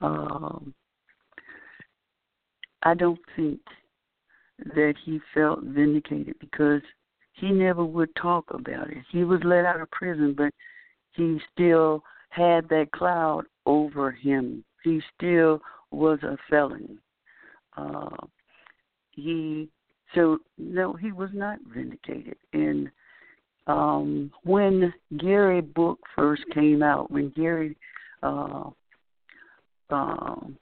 um, 0.00 0.74
I 2.82 2.94
don't 2.94 3.20
think 3.36 3.60
that 4.74 4.94
he 5.04 5.20
felt 5.32 5.62
vindicated 5.62 6.34
because 6.40 6.82
he 7.38 7.50
never 7.50 7.84
would 7.84 8.14
talk 8.16 8.44
about 8.50 8.90
it. 8.90 8.98
He 9.10 9.24
was 9.24 9.40
let 9.44 9.64
out 9.64 9.80
of 9.80 9.90
prison, 9.90 10.34
but 10.36 10.52
he 11.12 11.38
still 11.52 12.02
had 12.30 12.68
that 12.68 12.90
cloud 12.92 13.44
over 13.66 14.10
him. 14.10 14.64
He 14.84 15.00
still 15.16 15.60
was 15.90 16.18
a 16.22 16.36
felon. 16.50 16.98
Uh, 17.76 18.16
he 19.12 19.68
so 20.14 20.38
no, 20.56 20.94
he 20.94 21.12
was 21.12 21.30
not 21.32 21.58
vindicated. 21.74 22.36
And 22.52 22.90
um, 23.66 24.30
when 24.44 24.92
Gary 25.18 25.60
book 25.60 25.98
first 26.16 26.42
came 26.54 26.82
out, 26.82 27.10
when 27.10 27.30
Gary 27.30 27.76
uh, 28.22 28.70
um, 29.90 30.56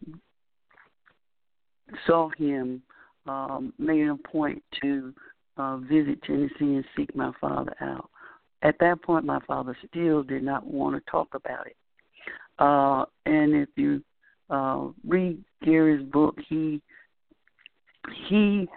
saw 2.07 2.31
him 2.37 2.83
um, 3.27 3.73
made 3.79 4.09
a 4.09 4.17
point 4.17 4.63
to 4.83 5.15
uh, 5.57 5.79
visit 5.79 6.23
Tennessee 6.23 6.53
and 6.61 6.85
seek 6.97 7.15
my 7.15 7.33
father 7.41 7.75
out. 7.81 8.11
At 8.63 8.79
that 8.81 9.03
point, 9.03 9.25
my 9.25 9.41
father 9.47 9.77
still 9.89 10.23
did 10.23 10.43
not 10.43 10.67
want 10.67 10.97
to 10.97 11.11
talk 11.11 11.29
about 11.35 11.67
it. 11.67 11.77
Uh, 12.59 13.05
and 13.27 13.55
if 13.55 13.69
you 13.77 14.03
uh, 14.51 14.89
read 15.07 15.43
Gary's 15.65 16.05
book, 16.11 16.37
he 16.49 16.81
he 18.29 18.69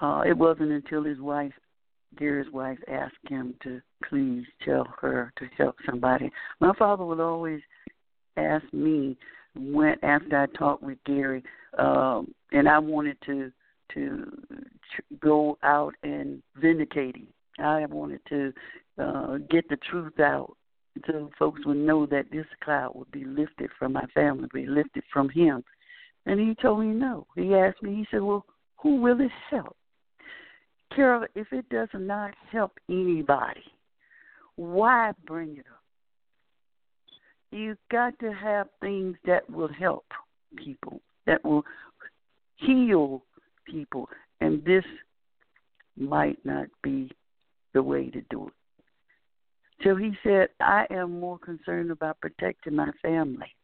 uh, 0.00 0.22
it 0.26 0.36
wasn't 0.36 0.70
until 0.70 1.04
his 1.04 1.20
wife, 1.20 1.52
Gary's 2.18 2.50
wife, 2.52 2.78
asked 2.88 3.14
him 3.28 3.54
to 3.62 3.80
please 4.08 4.44
tell 4.64 4.86
her 5.00 5.32
to 5.38 5.46
help 5.56 5.76
somebody. 5.84 6.30
My 6.60 6.72
father 6.78 7.04
would 7.04 7.20
always 7.20 7.60
ask 8.36 8.64
me 8.72 9.16
when 9.54 9.96
after 10.02 10.42
I 10.42 10.58
talked 10.58 10.82
with 10.82 10.98
Gary, 11.04 11.42
um, 11.78 12.32
and 12.52 12.68
I 12.68 12.78
wanted 12.78 13.16
to 13.26 13.50
to 13.94 14.26
go 15.20 15.58
out 15.62 15.94
and 16.02 16.42
vindicate 16.56 17.16
him. 17.16 17.28
I 17.58 17.86
wanted 17.86 18.20
to 18.28 18.52
uh, 18.98 19.38
get 19.50 19.68
the 19.68 19.78
truth 19.90 20.20
out 20.20 20.56
so 21.06 21.30
folks 21.38 21.64
would 21.66 21.76
know 21.76 22.06
that 22.06 22.30
this 22.32 22.46
cloud 22.62 22.92
would 22.94 23.10
be 23.10 23.24
lifted 23.24 23.70
from 23.78 23.92
my 23.92 24.04
family, 24.14 24.48
be 24.52 24.66
lifted 24.66 25.04
from 25.12 25.28
him. 25.28 25.62
And 26.24 26.40
he 26.40 26.54
told 26.60 26.80
me 26.80 26.86
no. 26.86 27.26
He 27.36 27.54
asked 27.54 27.82
me, 27.82 27.94
he 27.94 28.06
said, 28.10 28.22
Well, 28.22 28.44
who 28.78 29.00
will 29.00 29.20
it 29.20 29.30
help? 29.50 29.76
Carol, 30.94 31.26
if 31.34 31.52
it 31.52 31.68
does 31.68 31.88
not 31.94 32.34
help 32.50 32.72
anybody, 32.88 33.62
why 34.56 35.12
bring 35.26 35.56
it 35.56 35.66
up? 35.70 35.82
You've 37.50 37.78
got 37.90 38.18
to 38.20 38.32
have 38.32 38.68
things 38.80 39.16
that 39.24 39.48
will 39.50 39.72
help 39.72 40.06
people, 40.56 41.00
that 41.26 41.44
will 41.44 41.64
heal 42.56 43.22
people. 43.66 44.08
And 44.40 44.64
this 44.64 44.84
might 45.96 46.38
not 46.44 46.66
be 46.82 47.10
the 47.72 47.82
way 47.82 48.10
to 48.10 48.20
do 48.30 48.48
it. 48.48 48.52
So 49.84 49.96
he 49.96 50.12
said, 50.22 50.48
I 50.60 50.86
am 50.90 51.20
more 51.20 51.38
concerned 51.38 51.90
about 51.90 52.20
protecting 52.20 52.74
my 52.74 52.90
family. 53.02 53.54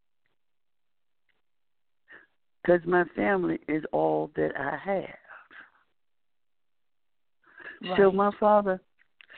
Because 2.63 2.81
my 2.87 3.05
family 3.17 3.59
is 3.67 3.83
all 3.93 4.31
that 4.37 4.53
I 4.59 4.77
have. 4.77 5.09
Right. 7.83 7.99
So 7.99 8.13
my 8.13 8.31
father 8.39 8.81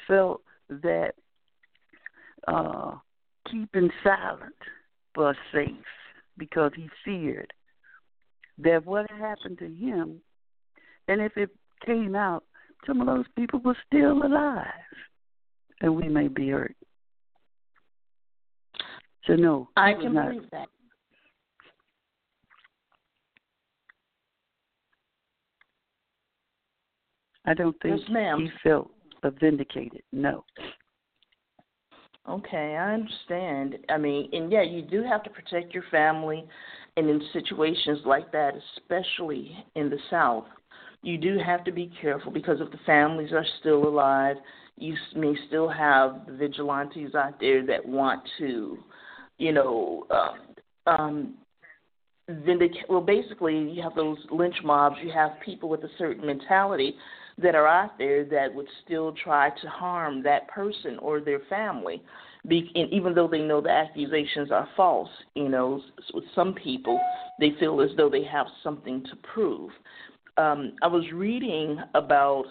felt 0.06 0.42
that 0.68 1.14
uh, 2.46 2.96
keeping 3.50 3.90
silent 4.02 4.54
was 5.16 5.36
safe 5.52 5.68
because 6.36 6.72
he 6.76 6.88
feared 7.04 7.52
that 8.58 8.84
what 8.84 9.10
happened 9.10 9.58
to 9.58 9.66
him, 9.66 10.20
and 11.08 11.20
if 11.20 11.36
it 11.36 11.50
came 11.84 12.14
out, 12.14 12.44
some 12.86 13.00
of 13.00 13.06
those 13.06 13.26
people 13.36 13.60
were 13.60 13.76
still 13.86 14.24
alive, 14.24 14.66
and 15.80 15.94
we 15.94 16.08
may 16.08 16.28
be 16.28 16.50
hurt. 16.50 16.76
So 19.26 19.34
no, 19.34 19.68
I 19.76 19.94
can 19.94 20.12
not. 20.12 20.28
believe 20.28 20.50
that. 20.50 20.68
I 27.46 27.54
don't 27.54 27.76
think 27.82 28.00
yes, 28.08 28.38
he 28.38 28.50
felt 28.62 28.90
vindicated. 29.40 30.02
No. 30.12 30.44
Okay, 32.28 32.76
I 32.76 32.94
understand. 32.94 33.76
I 33.90 33.98
mean, 33.98 34.30
and 34.32 34.50
yeah, 34.50 34.62
you 34.62 34.80
do 34.80 35.02
have 35.02 35.22
to 35.24 35.30
protect 35.30 35.74
your 35.74 35.84
family, 35.90 36.44
and 36.96 37.08
in 37.08 37.20
situations 37.32 38.00
like 38.06 38.32
that, 38.32 38.54
especially 38.76 39.54
in 39.74 39.90
the 39.90 39.98
South, 40.10 40.46
you 41.04 41.18
do 41.18 41.38
have 41.38 41.64
to 41.64 41.72
be 41.72 41.92
careful 42.00 42.32
because 42.32 42.60
if 42.60 42.70
the 42.70 42.78
families 42.86 43.32
are 43.32 43.44
still 43.60 43.86
alive, 43.86 44.36
you 44.76 44.96
may 45.14 45.34
still 45.46 45.68
have 45.68 46.22
vigilantes 46.30 47.14
out 47.14 47.38
there 47.38 47.64
that 47.66 47.84
want 47.84 48.22
to, 48.38 48.78
you 49.38 49.52
know, 49.52 50.06
um, 50.10 50.38
um, 50.86 51.34
vindicate. 52.28 52.88
Well, 52.88 53.00
basically, 53.00 53.70
you 53.70 53.82
have 53.82 53.94
those 53.94 54.18
lynch 54.30 54.56
mobs. 54.64 54.96
You 55.02 55.12
have 55.12 55.32
people 55.44 55.68
with 55.68 55.84
a 55.84 55.90
certain 55.98 56.26
mentality 56.26 56.94
that 57.38 57.54
are 57.54 57.66
out 57.66 57.98
there 57.98 58.24
that 58.24 58.52
would 58.54 58.66
still 58.84 59.14
try 59.22 59.50
to 59.50 59.68
harm 59.68 60.22
that 60.22 60.48
person 60.48 60.98
or 60.98 61.20
their 61.20 61.40
family. 61.50 62.02
Be, 62.46 62.70
and 62.74 62.92
even 62.92 63.14
though 63.14 63.26
they 63.26 63.40
know 63.40 63.60
the 63.60 63.70
accusations 63.70 64.50
are 64.50 64.68
false, 64.76 65.08
you 65.34 65.48
know, 65.48 65.80
with 66.12 66.24
some 66.34 66.54
people, 66.54 67.00
they 67.40 67.52
feel 67.58 67.80
as 67.80 67.90
though 67.96 68.10
they 68.10 68.24
have 68.24 68.46
something 68.62 69.02
to 69.04 69.16
prove. 69.32 69.70
Um, 70.36 70.72
I 70.82 70.86
was 70.88 71.04
reading 71.12 71.78
about 71.94 72.44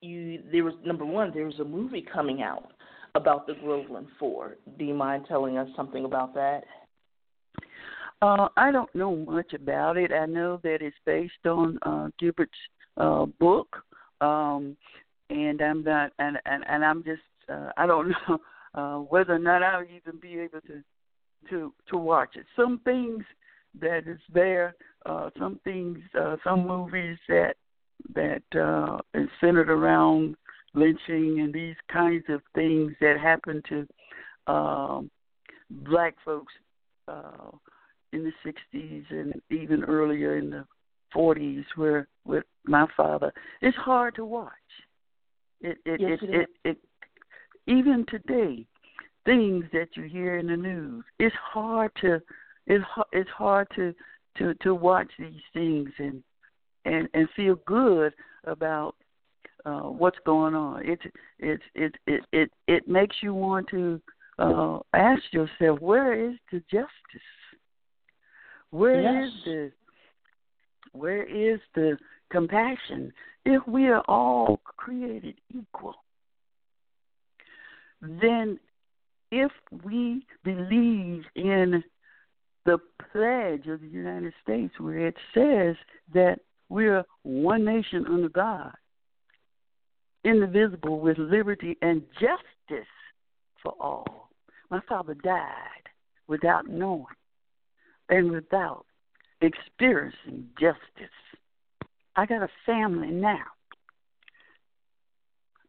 you. 0.00 0.42
There 0.52 0.64
was 0.64 0.74
number 0.84 1.04
one. 1.04 1.32
There 1.34 1.46
was 1.46 1.58
a 1.60 1.64
movie 1.64 2.06
coming 2.12 2.42
out 2.42 2.72
about 3.14 3.46
the 3.46 3.54
Groveland 3.54 4.08
Four. 4.18 4.56
Do 4.78 4.84
you 4.84 4.94
mind 4.94 5.24
telling 5.28 5.58
us 5.58 5.68
something 5.76 6.04
about 6.04 6.34
that? 6.34 6.64
Uh, 8.20 8.48
I 8.56 8.72
don't 8.72 8.92
know 8.94 9.14
much 9.14 9.52
about 9.54 9.96
it. 9.96 10.12
I 10.12 10.26
know 10.26 10.60
that 10.62 10.78
it's 10.80 10.96
based 11.06 11.46
on 11.46 11.78
uh, 11.82 12.08
Gilbert's 12.18 12.52
uh, 12.96 13.26
book, 13.26 13.76
um, 14.20 14.76
and 15.30 15.60
I'm 15.60 15.84
not, 15.84 16.12
and 16.18 16.38
and, 16.46 16.64
and 16.68 16.84
I'm 16.84 17.04
just, 17.04 17.22
uh, 17.48 17.70
I 17.76 17.86
don't 17.86 18.08
know 18.28 18.38
uh, 18.74 18.98
whether 18.98 19.34
or 19.34 19.38
not 19.38 19.62
I'll 19.62 19.84
even 19.84 20.18
be 20.20 20.38
able 20.38 20.60
to 20.62 20.82
to 21.50 21.72
to 21.88 21.96
watch 21.96 22.36
it. 22.36 22.46
Some 22.56 22.80
things 22.84 23.24
that 23.80 24.08
is 24.08 24.20
there, 24.32 24.74
uh, 25.06 25.30
some 25.38 25.60
things, 25.64 25.98
uh, 26.18 26.36
some 26.44 26.66
movies 26.66 27.18
that 27.28 27.54
that 28.14 28.42
uh, 28.54 28.98
is 29.14 29.28
centered 29.40 29.70
around 29.70 30.36
lynching 30.74 31.40
and 31.40 31.52
these 31.52 31.74
kinds 31.92 32.24
of 32.28 32.40
things 32.54 32.92
that 33.00 33.18
happen 33.20 33.62
to 33.68 34.52
um, 34.52 35.10
black 35.70 36.14
folks 36.24 36.52
uh, 37.08 37.50
in 38.12 38.24
the 38.24 38.32
60s 38.74 39.04
and 39.10 39.40
even 39.50 39.82
earlier 39.84 40.38
in 40.38 40.50
the 40.50 40.64
40s 41.14 41.64
where 41.76 42.06
with 42.24 42.44
my 42.64 42.86
father. 42.96 43.32
It's 43.60 43.76
hard 43.76 44.14
to 44.16 44.24
watch. 44.24 44.52
It 45.60 45.78
it 45.84 46.00
yes, 46.00 46.18
it, 46.22 46.30
it, 46.30 46.40
it, 46.40 46.48
it 46.64 46.78
even 47.66 48.04
today 48.08 48.66
things 49.24 49.64
that 49.72 49.88
you 49.94 50.04
hear 50.04 50.38
in 50.38 50.46
the 50.46 50.56
news 50.56 51.04
it's 51.18 51.34
hard 51.52 51.90
to 52.00 52.20
it's 52.66 52.84
it's 53.12 53.28
hard 53.30 53.66
to 53.74 53.92
to 54.38 54.54
to 54.62 54.74
watch 54.74 55.10
these 55.18 55.42
things 55.52 55.90
and 55.98 56.22
and 56.84 57.08
and 57.14 57.28
feel 57.36 57.56
good 57.66 58.12
about 58.44 58.94
uh 59.66 59.82
what's 59.82 60.18
going 60.24 60.54
on 60.54 60.84
it 60.86 61.00
it 61.38 61.60
it 61.74 61.94
it 62.06 62.22
it, 62.32 62.50
it 62.66 62.88
makes 62.88 63.16
you 63.22 63.34
want 63.34 63.66
to 63.68 64.00
uh 64.38 64.78
ask 64.94 65.22
yourself 65.32 65.80
where 65.80 66.14
is 66.14 66.36
the 66.52 66.60
justice 66.70 66.88
Where 68.70 69.00
yes. 69.00 69.28
is 69.28 69.44
the 69.44 69.72
where 70.92 71.22
is 71.24 71.60
the 71.74 71.98
compassion 72.30 73.12
if 73.44 73.66
we 73.66 73.88
are 73.88 74.02
all 74.08 74.60
created 74.64 75.34
equal? 75.54 75.94
Then, 78.00 78.58
if 79.30 79.50
we 79.84 80.24
believe 80.44 81.24
in 81.34 81.82
the 82.64 82.78
pledge 83.12 83.66
of 83.66 83.80
the 83.80 83.88
United 83.88 84.32
States, 84.42 84.74
where 84.78 85.06
it 85.06 85.16
says 85.34 85.76
that 86.12 86.40
we're 86.68 87.04
one 87.22 87.64
nation 87.64 88.04
under 88.06 88.28
God, 88.28 88.72
indivisible 90.24 91.00
with 91.00 91.18
liberty 91.18 91.76
and 91.80 92.02
justice 92.14 92.86
for 93.62 93.74
all. 93.80 94.30
My 94.70 94.80
father 94.88 95.14
died 95.14 95.88
without 96.26 96.68
knowing 96.68 97.06
and 98.10 98.30
without 98.30 98.84
experiencing 99.40 100.48
justice. 100.60 101.14
I 102.16 102.26
got 102.26 102.42
a 102.42 102.48
family 102.66 103.10
now. 103.10 103.44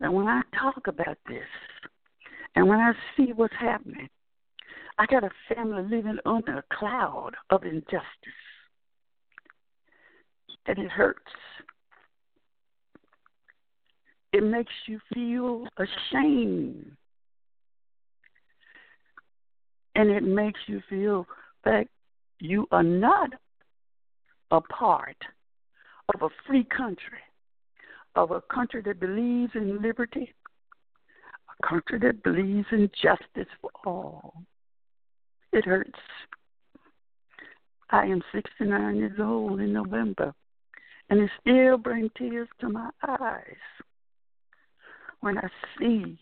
And 0.01 0.13
when 0.13 0.27
I 0.27 0.41
talk 0.59 0.87
about 0.87 1.17
this, 1.27 1.47
and 2.55 2.67
when 2.67 2.79
I 2.79 2.93
see 3.15 3.31
what's 3.33 3.53
happening, 3.59 4.09
I 4.99 5.05
got 5.05 5.23
a 5.23 5.29
family 5.55 5.83
living 5.83 6.17
under 6.25 6.57
a 6.57 6.75
cloud 6.75 7.31
of 7.51 7.63
injustice. 7.63 8.03
And 10.67 10.77
it 10.77 10.91
hurts. 10.91 11.21
It 14.33 14.43
makes 14.43 14.73
you 14.87 14.99
feel 15.13 15.67
ashamed. 15.77 16.91
And 19.95 20.09
it 20.09 20.23
makes 20.23 20.59
you 20.67 20.81
feel 20.89 21.25
that 21.63 21.87
you 22.39 22.67
are 22.71 22.83
not 22.83 23.29
a 24.51 24.59
part 24.59 25.17
of 26.13 26.23
a 26.23 26.29
free 26.45 26.65
country, 26.65 27.19
of 28.15 28.31
a 28.31 28.41
country 28.41 28.81
that 28.81 28.99
believes 28.99 29.53
in 29.55 29.81
liberty, 29.81 30.33
a 31.57 31.67
country 31.67 31.99
that 31.99 32.21
believes 32.21 32.67
in 32.73 32.89
justice 33.01 33.49
for 33.61 33.71
all. 33.85 34.33
It 35.51 35.65
hurts. 35.65 35.99
I 37.89 38.05
am 38.05 38.21
69 38.31 38.95
years 38.97 39.19
old 39.19 39.59
in 39.59 39.73
November, 39.73 40.33
And 41.09 41.21
it 41.21 41.31
still 41.41 41.77
brings 41.77 42.11
tears 42.15 42.47
to 42.59 42.69
my 42.69 42.91
eyes 43.07 43.55
when 45.21 45.37
I 45.37 45.47
see, 45.77 46.19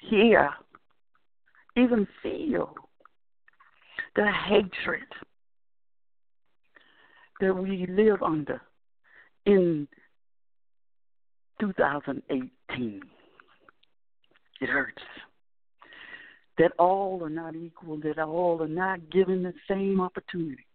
hear, 0.00 0.50
even 1.76 2.06
feel 2.22 2.74
the 4.14 4.30
hatred 4.30 5.08
that 7.40 7.54
we 7.54 7.86
live 7.86 8.22
under 8.22 8.60
in 9.44 9.88
2018. 11.60 13.02
It 14.60 14.68
hurts 14.68 15.02
that 16.58 16.72
all 16.78 17.22
are 17.22 17.30
not 17.30 17.54
equal, 17.54 17.98
that 17.98 18.18
all 18.18 18.62
are 18.62 18.68
not 18.68 19.10
given 19.10 19.42
the 19.42 19.54
same 19.68 20.00
opportunity. 20.00 20.66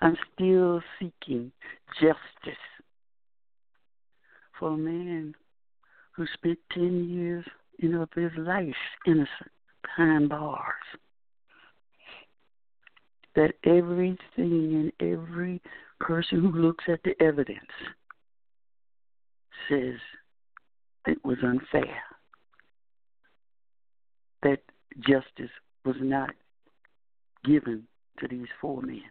I'm 0.00 0.16
still 0.34 0.80
seeking 0.98 1.50
justice 2.00 2.62
for 4.58 4.70
a 4.70 4.76
man 4.76 5.34
who 6.12 6.26
spent 6.34 6.58
10 6.72 7.08
years 7.08 7.44
know, 7.80 8.02
of 8.02 8.12
his 8.14 8.32
life 8.36 8.74
innocent 9.06 9.50
behind 9.82 10.28
bars. 10.28 10.74
That 13.36 13.52
everything 13.64 14.18
and 14.36 14.92
every 15.00 15.62
person 16.00 16.40
who 16.40 16.52
looks 16.52 16.84
at 16.88 17.02
the 17.04 17.14
evidence 17.22 17.60
says 19.68 19.94
it 21.06 21.24
was 21.24 21.38
unfair. 21.42 22.02
That 24.42 24.60
justice 25.00 25.50
was 25.84 25.96
not 26.00 26.30
given 27.44 27.84
to 28.20 28.28
these 28.28 28.48
four 28.60 28.82
men. 28.82 29.02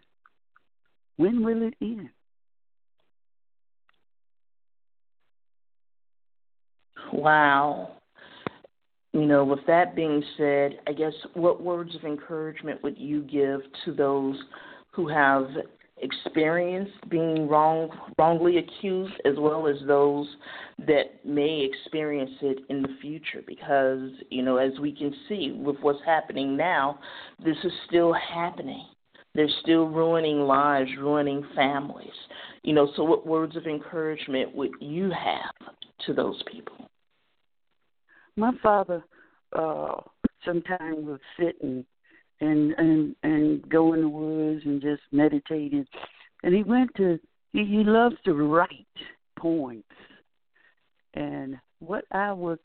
When 1.16 1.44
will 1.44 1.62
it 1.62 1.74
end? 1.80 2.10
Wow. 7.12 7.92
You 9.12 9.26
know, 9.26 9.44
with 9.44 9.60
that 9.66 9.96
being 9.96 10.22
said, 10.36 10.78
I 10.86 10.92
guess 10.92 11.14
what 11.34 11.62
words 11.62 11.94
of 11.96 12.04
encouragement 12.04 12.82
would 12.82 12.98
you 12.98 13.22
give 13.22 13.60
to 13.84 13.92
those 13.92 14.36
who 14.92 15.08
have 15.08 15.48
experienced 16.02 17.08
being 17.08 17.48
wrong 17.48 17.90
wrongly 18.18 18.58
accused 18.58 19.14
as 19.24 19.34
well 19.38 19.66
as 19.66 19.76
those 19.86 20.26
that 20.86 21.24
may 21.24 21.68
experience 21.70 22.30
it 22.42 22.58
in 22.68 22.82
the 22.82 22.96
future. 23.00 23.42
Because 23.46 24.10
you 24.30 24.42
know 24.42 24.56
as 24.56 24.72
we 24.80 24.92
can 24.92 25.14
see 25.28 25.52
with 25.56 25.76
what's 25.80 26.04
happening 26.04 26.56
now 26.56 26.98
this 27.44 27.56
is 27.64 27.72
still 27.86 28.12
happening. 28.12 28.86
They're 29.34 29.48
still 29.62 29.86
ruining 29.86 30.40
lives 30.40 30.90
ruining 30.98 31.46
families. 31.54 32.08
You 32.62 32.74
know 32.74 32.90
so 32.96 33.04
what 33.04 33.26
words 33.26 33.56
of 33.56 33.66
encouragement 33.66 34.54
would 34.54 34.72
you 34.80 35.10
have 35.10 35.74
to 36.06 36.14
those 36.14 36.42
people? 36.50 36.88
My 38.36 38.52
father 38.62 39.02
uh 39.52 39.96
sometimes 40.44 41.06
would 41.06 41.20
sit 41.38 41.56
and 41.62 41.84
and 42.40 42.72
and 42.78 43.16
and 43.22 43.68
go 43.68 43.94
in 43.94 44.02
the 44.02 44.08
woods 44.08 44.62
and 44.64 44.80
just 44.80 45.02
meditated. 45.12 45.88
And 46.42 46.54
he 46.54 46.62
went 46.62 46.94
to 46.96 47.18
he, 47.52 47.64
he 47.64 47.84
loves 47.84 48.16
to 48.24 48.34
write 48.34 48.86
poems. 49.38 49.84
And 51.14 51.56
what 51.80 52.04
I 52.12 52.32
would 52.32 52.58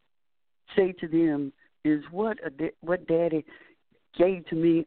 say 0.76 0.92
to 0.94 1.08
them 1.08 1.54
is 1.84 2.04
what 2.12 2.38
a, 2.46 2.72
what 2.82 3.08
Daddy 3.08 3.46
gave 4.18 4.46
to 4.48 4.56
me 4.56 4.86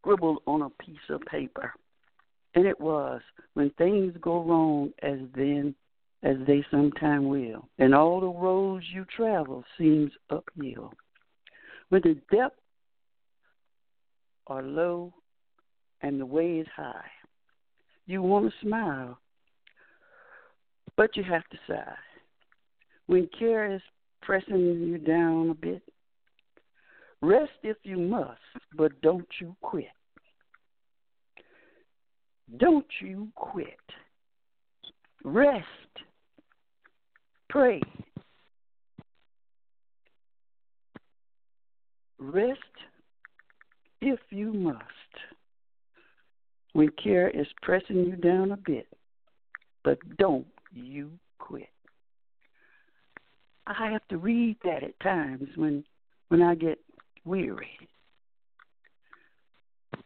scribbled 0.00 0.38
on 0.46 0.62
a 0.62 0.70
piece 0.82 0.96
of 1.10 1.20
paper. 1.22 1.72
And 2.54 2.66
it 2.66 2.80
was 2.80 3.20
when 3.54 3.70
things 3.70 4.14
go 4.20 4.42
wrong 4.42 4.92
as 5.02 5.18
then 5.34 5.74
as 6.22 6.36
they 6.46 6.64
sometime 6.70 7.28
will, 7.28 7.68
and 7.78 7.94
all 7.94 8.20
the 8.20 8.26
roads 8.26 8.84
you 8.92 9.04
travel 9.04 9.62
seems 9.78 10.10
uphill. 10.30 10.92
When 11.90 12.00
the 12.02 12.16
depth 12.34 12.58
are 14.46 14.62
low 14.62 15.12
and 16.02 16.20
the 16.20 16.26
way 16.26 16.58
is 16.58 16.66
high. 16.74 17.10
You 18.06 18.22
want 18.22 18.46
to 18.46 18.66
smile, 18.66 19.18
but 20.96 21.16
you 21.16 21.24
have 21.24 21.46
to 21.48 21.58
sigh. 21.66 21.96
When 23.06 23.28
care 23.38 23.72
is 23.72 23.80
pressing 24.22 24.58
you 24.58 24.98
down 24.98 25.50
a 25.50 25.54
bit, 25.54 25.82
rest 27.22 27.52
if 27.62 27.76
you 27.82 27.96
must, 27.96 28.40
but 28.76 29.00
don't 29.00 29.26
you 29.40 29.56
quit. 29.62 29.86
Don't 32.58 32.86
you 33.00 33.28
quit. 33.34 33.74
Rest. 35.24 35.64
Pray. 37.48 37.80
Rest 42.18 42.60
if 44.06 44.20
you 44.30 44.52
must, 44.52 44.82
when 46.72 46.90
care 47.02 47.28
is 47.28 47.46
pressing 47.62 48.04
you 48.04 48.16
down 48.16 48.52
a 48.52 48.56
bit, 48.56 48.86
but 49.82 49.98
don't 50.16 50.46
you 50.72 51.10
quit. 51.38 51.68
I 53.66 53.90
have 53.90 54.06
to 54.08 54.18
read 54.18 54.58
that 54.62 54.84
at 54.84 54.98
times 55.00 55.48
when 55.56 55.84
when 56.28 56.40
I 56.40 56.54
get 56.54 56.78
weary. 57.24 57.70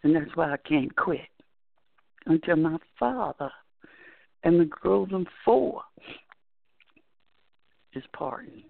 And 0.03 0.17
that's 0.17 0.35
why 0.35 0.53
I 0.53 0.57
can't 0.67 0.95
quit 0.97 1.21
until 2.27 2.57
my 2.57 2.79
father 2.99 3.51
and 4.45 4.59
the 4.59 4.65
Groveland 4.65 5.29
Four 5.45 5.83
is 7.93 8.05
pardoned. 8.15 8.63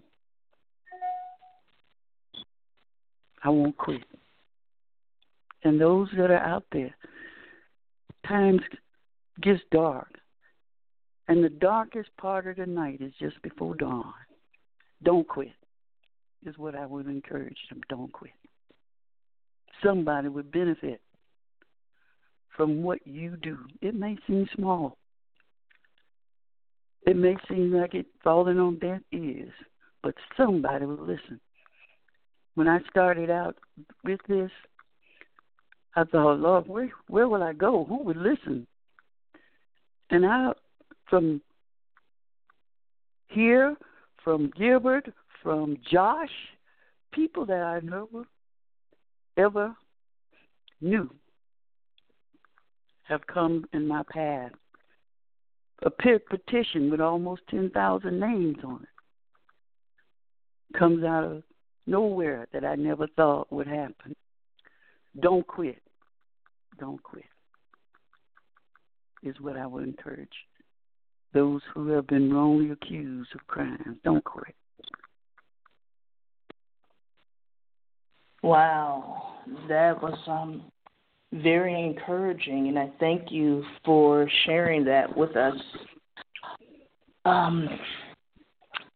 I 3.43 3.49
won't 3.49 3.77
quit 3.77 4.03
and 5.63 5.79
those 5.79 6.09
that 6.17 6.31
are 6.31 6.37
out 6.37 6.65
there. 6.71 6.95
Times 8.27 8.61
gets 9.41 9.61
dark, 9.71 10.09
and 11.27 11.43
the 11.43 11.49
darkest 11.49 12.09
part 12.17 12.47
of 12.47 12.57
the 12.57 12.65
night 12.65 13.01
is 13.01 13.13
just 13.19 13.41
before 13.41 13.75
dawn. 13.75 14.13
Don't 15.03 15.27
quit, 15.27 15.51
is 16.45 16.57
what 16.57 16.75
I 16.75 16.85
would 16.85 17.07
encourage 17.07 17.57
them. 17.69 17.81
Don't 17.89 18.11
quit. 18.11 18.31
Somebody 19.83 20.27
would 20.27 20.51
benefit 20.51 21.01
from 22.55 22.83
what 22.83 22.99
you 23.05 23.37
do. 23.37 23.57
It 23.81 23.95
may 23.95 24.17
seem 24.27 24.47
small. 24.55 24.97
It 27.07 27.15
may 27.15 27.35
seem 27.49 27.73
like 27.73 27.95
it's 27.95 28.09
falling 28.23 28.59
on 28.59 28.77
deaf 28.77 29.01
ears, 29.11 29.53
but 30.03 30.13
somebody 30.37 30.85
will 30.85 31.03
listen. 31.03 31.39
When 32.53 32.67
I 32.67 32.79
started 32.89 33.31
out 33.31 33.57
with 34.03 34.19
this, 34.27 34.51
I 35.95 36.03
thought, 36.05 36.39
Lord, 36.39 36.67
where 36.67 36.89
where 37.07 37.27
will 37.27 37.43
I 37.43 37.53
go? 37.53 37.85
Who 37.85 38.03
would 38.03 38.17
listen? 38.17 38.65
And 40.09 40.25
I, 40.25 40.51
from 41.09 41.41
here, 43.27 43.75
from 44.23 44.51
Gilbert, 44.57 45.11
from 45.41 45.77
Josh, 45.89 46.29
people 47.11 47.45
that 47.45 47.61
I 47.61 47.79
never 47.81 48.25
ever 49.37 49.75
knew 50.81 51.09
have 53.03 53.25
come 53.27 53.65
in 53.73 53.87
my 53.87 54.03
path. 54.11 54.51
A 55.83 55.89
petition 55.89 56.91
with 56.91 57.01
almost 57.01 57.41
10,000 57.49 58.19
names 58.19 58.57
on 58.63 58.83
it 58.83 60.77
comes 60.77 61.03
out 61.03 61.23
of 61.23 61.43
nowhere 61.87 62.47
that 62.53 62.63
I 62.63 62.75
never 62.75 63.07
thought 63.07 63.51
would 63.51 63.67
happen. 63.67 64.15
Don't 65.19 65.45
quit. 65.45 65.80
Don't 66.79 67.01
quit. 67.03 67.25
Is 69.23 69.39
what 69.39 69.55
I 69.55 69.67
would 69.67 69.83
encourage 69.83 70.29
those 71.33 71.61
who 71.73 71.87
have 71.89 72.07
been 72.07 72.33
wrongly 72.33 72.71
accused 72.71 73.29
of 73.33 73.45
crimes. 73.47 73.97
Don't 74.03 74.23
quit. 74.23 74.55
Wow, 78.43 79.35
that 79.69 80.01
was 80.01 80.17
um 80.27 80.63
very 81.33 81.79
encouraging, 81.85 82.67
and 82.67 82.77
I 82.77 82.91
thank 82.99 83.31
you 83.31 83.63
for 83.85 84.27
sharing 84.45 84.83
that 84.85 85.15
with 85.15 85.35
us. 85.37 85.55
Um, 87.23 87.69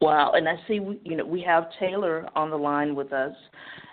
wow, 0.00 0.32
and 0.34 0.48
I 0.48 0.56
see 0.68 0.80
we, 0.80 1.00
you 1.04 1.16
know 1.16 1.24
we 1.24 1.40
have 1.42 1.68
Taylor 1.78 2.28
on 2.34 2.50
the 2.50 2.56
line 2.56 2.94
with 2.94 3.12
us, 3.12 3.32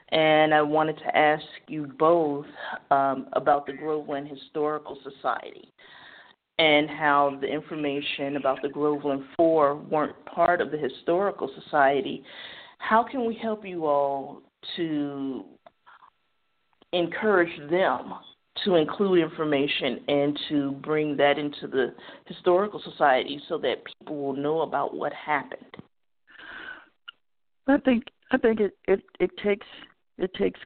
and 0.09 0.53
I 0.53 0.61
wanted 0.61 0.97
to 0.99 1.17
ask 1.17 1.43
you 1.67 1.87
both 1.97 2.45
um, 2.91 3.27
about 3.33 3.65
the 3.65 3.73
Groveland 3.73 4.27
Historical 4.27 4.97
Society 5.03 5.69
and 6.59 6.89
how 6.89 7.37
the 7.41 7.47
information 7.47 8.35
about 8.35 8.61
the 8.61 8.69
Groveland 8.69 9.23
Four 9.35 9.75
weren't 9.75 10.15
part 10.25 10.61
of 10.61 10.71
the 10.71 10.77
Historical 10.77 11.49
Society. 11.63 12.23
How 12.77 13.03
can 13.03 13.25
we 13.25 13.35
help 13.35 13.65
you 13.65 13.85
all 13.85 14.41
to 14.75 15.45
encourage 16.91 17.57
them 17.69 18.13
to 18.63 18.75
include 18.75 19.19
information 19.19 19.99
and 20.07 20.39
to 20.49 20.71
bring 20.83 21.17
that 21.17 21.39
into 21.39 21.67
the 21.67 21.93
historical 22.27 22.81
society 22.83 23.41
so 23.49 23.57
that 23.57 23.77
people 23.99 24.17
will 24.17 24.35
know 24.35 24.61
about 24.61 24.93
what 24.93 25.11
happened? 25.13 25.65
I 27.67 27.77
think 27.77 28.03
I 28.31 28.37
think 28.37 28.59
it 28.59 28.77
it, 28.87 29.01
it 29.19 29.31
takes 29.43 29.65
it 30.17 30.33
takes 30.35 30.59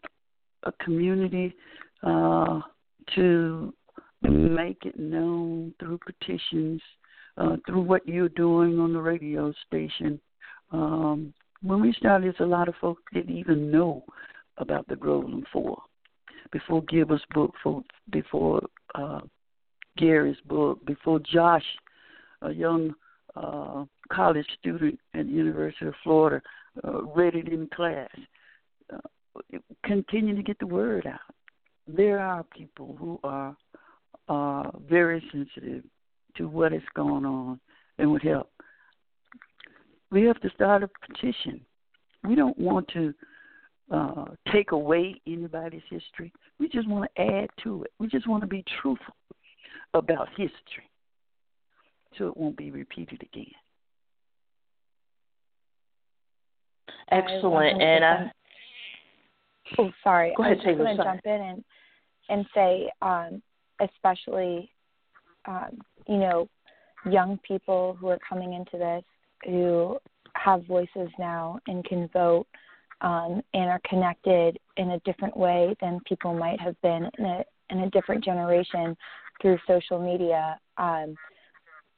a 0.63 0.71
community 0.83 1.55
uh, 2.03 2.59
to 3.15 3.73
make 4.21 4.77
it 4.85 4.99
known 4.99 5.73
through 5.79 5.99
petitions, 6.05 6.81
uh, 7.37 7.57
through 7.65 7.81
what 7.81 8.07
you're 8.07 8.29
doing 8.29 8.79
on 8.79 8.93
the 8.93 8.99
radio 8.99 9.53
station. 9.65 10.19
Um, 10.71 11.33
when 11.61 11.81
we 11.81 11.93
started, 11.93 12.39
a 12.39 12.45
lot 12.45 12.67
of 12.67 12.75
folks 12.81 13.01
didn't 13.13 13.35
even 13.35 13.71
know 13.71 14.03
about 14.57 14.87
the 14.87 14.95
Groveland 14.95 15.45
Four 15.51 15.81
before 16.51 16.83
Gilbert's 16.83 17.23
book, 17.33 17.53
before 18.11 18.61
uh, 18.95 19.19
Gary's 19.97 20.37
book, 20.45 20.83
before 20.85 21.19
Josh, 21.19 21.65
a 22.41 22.51
young 22.51 22.93
uh, 23.35 23.85
college 24.11 24.45
student 24.59 24.99
at 25.13 25.25
the 25.25 25.31
University 25.31 25.87
of 25.87 25.93
Florida, 26.03 26.41
uh, 26.83 27.03
read 27.03 27.35
it 27.35 27.49
in 27.49 27.67
class. 27.67 28.09
Uh, 28.93 28.99
continue 29.83 30.35
to 30.35 30.43
get 30.43 30.59
the 30.59 30.67
word 30.67 31.05
out. 31.07 31.19
There 31.87 32.19
are 32.19 32.43
people 32.43 32.95
who 32.99 33.19
are 33.23 33.55
are 34.27 34.71
very 34.89 35.23
sensitive 35.31 35.83
to 36.35 36.47
what 36.47 36.73
is 36.73 36.81
going 36.95 37.25
on 37.25 37.59
and 37.97 38.11
would 38.11 38.23
help. 38.23 38.49
We 40.11 40.23
have 40.23 40.39
to 40.41 40.49
start 40.49 40.83
a 40.83 40.89
petition. 41.07 41.61
We 42.27 42.35
don't 42.35 42.57
want 42.57 42.87
to 42.89 43.13
uh, 43.91 44.25
take 44.51 44.71
away 44.71 45.21
anybody's 45.25 45.81
history. 45.89 46.33
We 46.59 46.67
just 46.67 46.87
want 46.89 47.09
to 47.15 47.21
add 47.21 47.49
to 47.63 47.83
it. 47.83 47.91
We 47.99 48.07
just 48.07 48.27
want 48.27 48.41
to 48.41 48.47
be 48.47 48.63
truthful 48.81 49.15
about 49.93 50.27
history 50.29 50.89
so 52.17 52.27
it 52.27 52.37
won't 52.37 52.57
be 52.57 52.71
repeated 52.71 53.21
again. 53.21 53.45
Excellent. 57.11 57.81
And 57.81 58.03
I. 58.03 58.31
Oh, 59.77 59.91
sorry. 60.03 60.33
Go 60.35 60.43
ahead, 60.43 60.57
I 60.65 60.69
was 60.69 60.77
just 60.77 60.77
going 60.77 60.97
to 60.97 61.03
jump 61.03 61.21
in 61.25 61.41
and 61.41 61.63
and 62.29 62.45
say, 62.53 62.91
um, 63.01 63.41
especially, 63.79 64.69
um, 65.45 65.79
you 66.07 66.17
know, 66.17 66.49
young 67.09 67.39
people 67.47 67.95
who 67.99 68.07
are 68.07 68.19
coming 68.27 68.53
into 68.53 68.77
this 68.77 69.03
who 69.45 69.97
have 70.33 70.65
voices 70.65 71.09
now 71.19 71.59
and 71.67 71.85
can 71.85 72.09
vote 72.13 72.47
um, 73.01 73.41
and 73.53 73.69
are 73.69 73.81
connected 73.87 74.57
in 74.77 74.91
a 74.91 74.99
different 74.99 75.35
way 75.35 75.75
than 75.81 75.99
people 76.07 76.33
might 76.33 76.59
have 76.59 76.79
been 76.81 77.09
in 77.17 77.25
a 77.25 77.43
in 77.69 77.79
a 77.79 77.89
different 77.89 78.23
generation 78.23 78.95
through 79.41 79.57
social 79.67 79.99
media 79.99 80.57
um, 80.77 81.15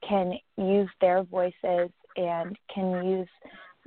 can 0.07 0.33
use 0.57 0.89
their 0.99 1.23
voices 1.23 1.89
and 2.17 2.57
can 2.73 3.05
use 3.05 3.27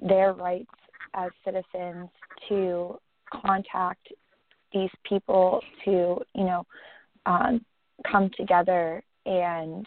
their 0.00 0.32
rights 0.32 0.70
as 1.14 1.30
citizens 1.44 2.08
to 2.48 2.96
contact 3.44 4.08
these 4.72 4.90
people 5.08 5.60
to 5.84 6.20
you 6.34 6.44
know 6.44 6.66
um, 7.26 7.64
come 8.10 8.30
together 8.36 9.02
and 9.26 9.86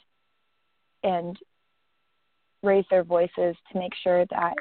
and 1.03 1.37
raise 2.63 2.85
their 2.89 3.03
voices 3.03 3.55
to 3.71 3.77
make 3.77 3.93
sure 4.03 4.25
that 4.31 4.53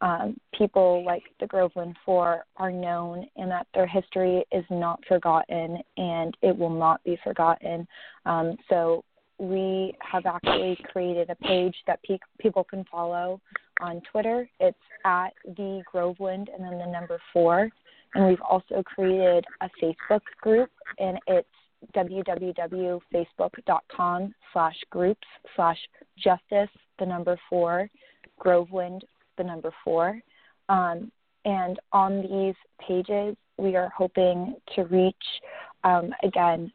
um, 0.00 0.36
people 0.56 1.04
like 1.04 1.24
the 1.40 1.46
Groveland 1.46 1.96
Four 2.04 2.44
are 2.56 2.70
known 2.70 3.26
and 3.36 3.50
that 3.50 3.66
their 3.74 3.86
history 3.86 4.44
is 4.52 4.64
not 4.70 5.00
forgotten 5.08 5.78
and 5.96 6.36
it 6.42 6.56
will 6.56 6.70
not 6.70 7.02
be 7.04 7.18
forgotten. 7.24 7.86
Um, 8.24 8.56
so 8.68 9.04
we 9.38 9.94
have 10.00 10.26
actually 10.26 10.78
created 10.92 11.30
a 11.30 11.34
page 11.36 11.74
that 11.86 12.00
pe- 12.02 12.18
people 12.38 12.64
can 12.64 12.84
follow 12.90 13.40
on 13.80 14.00
Twitter. 14.10 14.48
It's 14.60 14.76
at 15.04 15.30
the 15.44 15.82
Groveland 15.90 16.50
and 16.52 16.62
then 16.64 16.78
the 16.78 16.86
number 16.86 17.18
four. 17.32 17.70
And 18.18 18.26
we've 18.26 18.42
also 18.42 18.82
created 18.82 19.46
a 19.60 19.70
Facebook 19.80 20.22
group 20.40 20.70
and 20.98 21.20
it's 21.28 21.48
www.facebook.com 21.94 24.34
slash 24.52 24.76
groups 24.90 25.28
slash 25.54 25.78
justice 26.18 26.68
the 26.98 27.06
number 27.06 27.38
four 27.48 27.88
Groveland 28.40 29.04
the 29.36 29.44
number 29.44 29.72
four. 29.84 30.20
Um, 30.68 31.12
and 31.44 31.78
on 31.92 32.22
these 32.22 32.56
pages, 32.84 33.36
we 33.56 33.76
are 33.76 33.92
hoping 33.96 34.56
to 34.74 34.82
reach, 34.86 35.14
um, 35.84 36.12
again, 36.24 36.72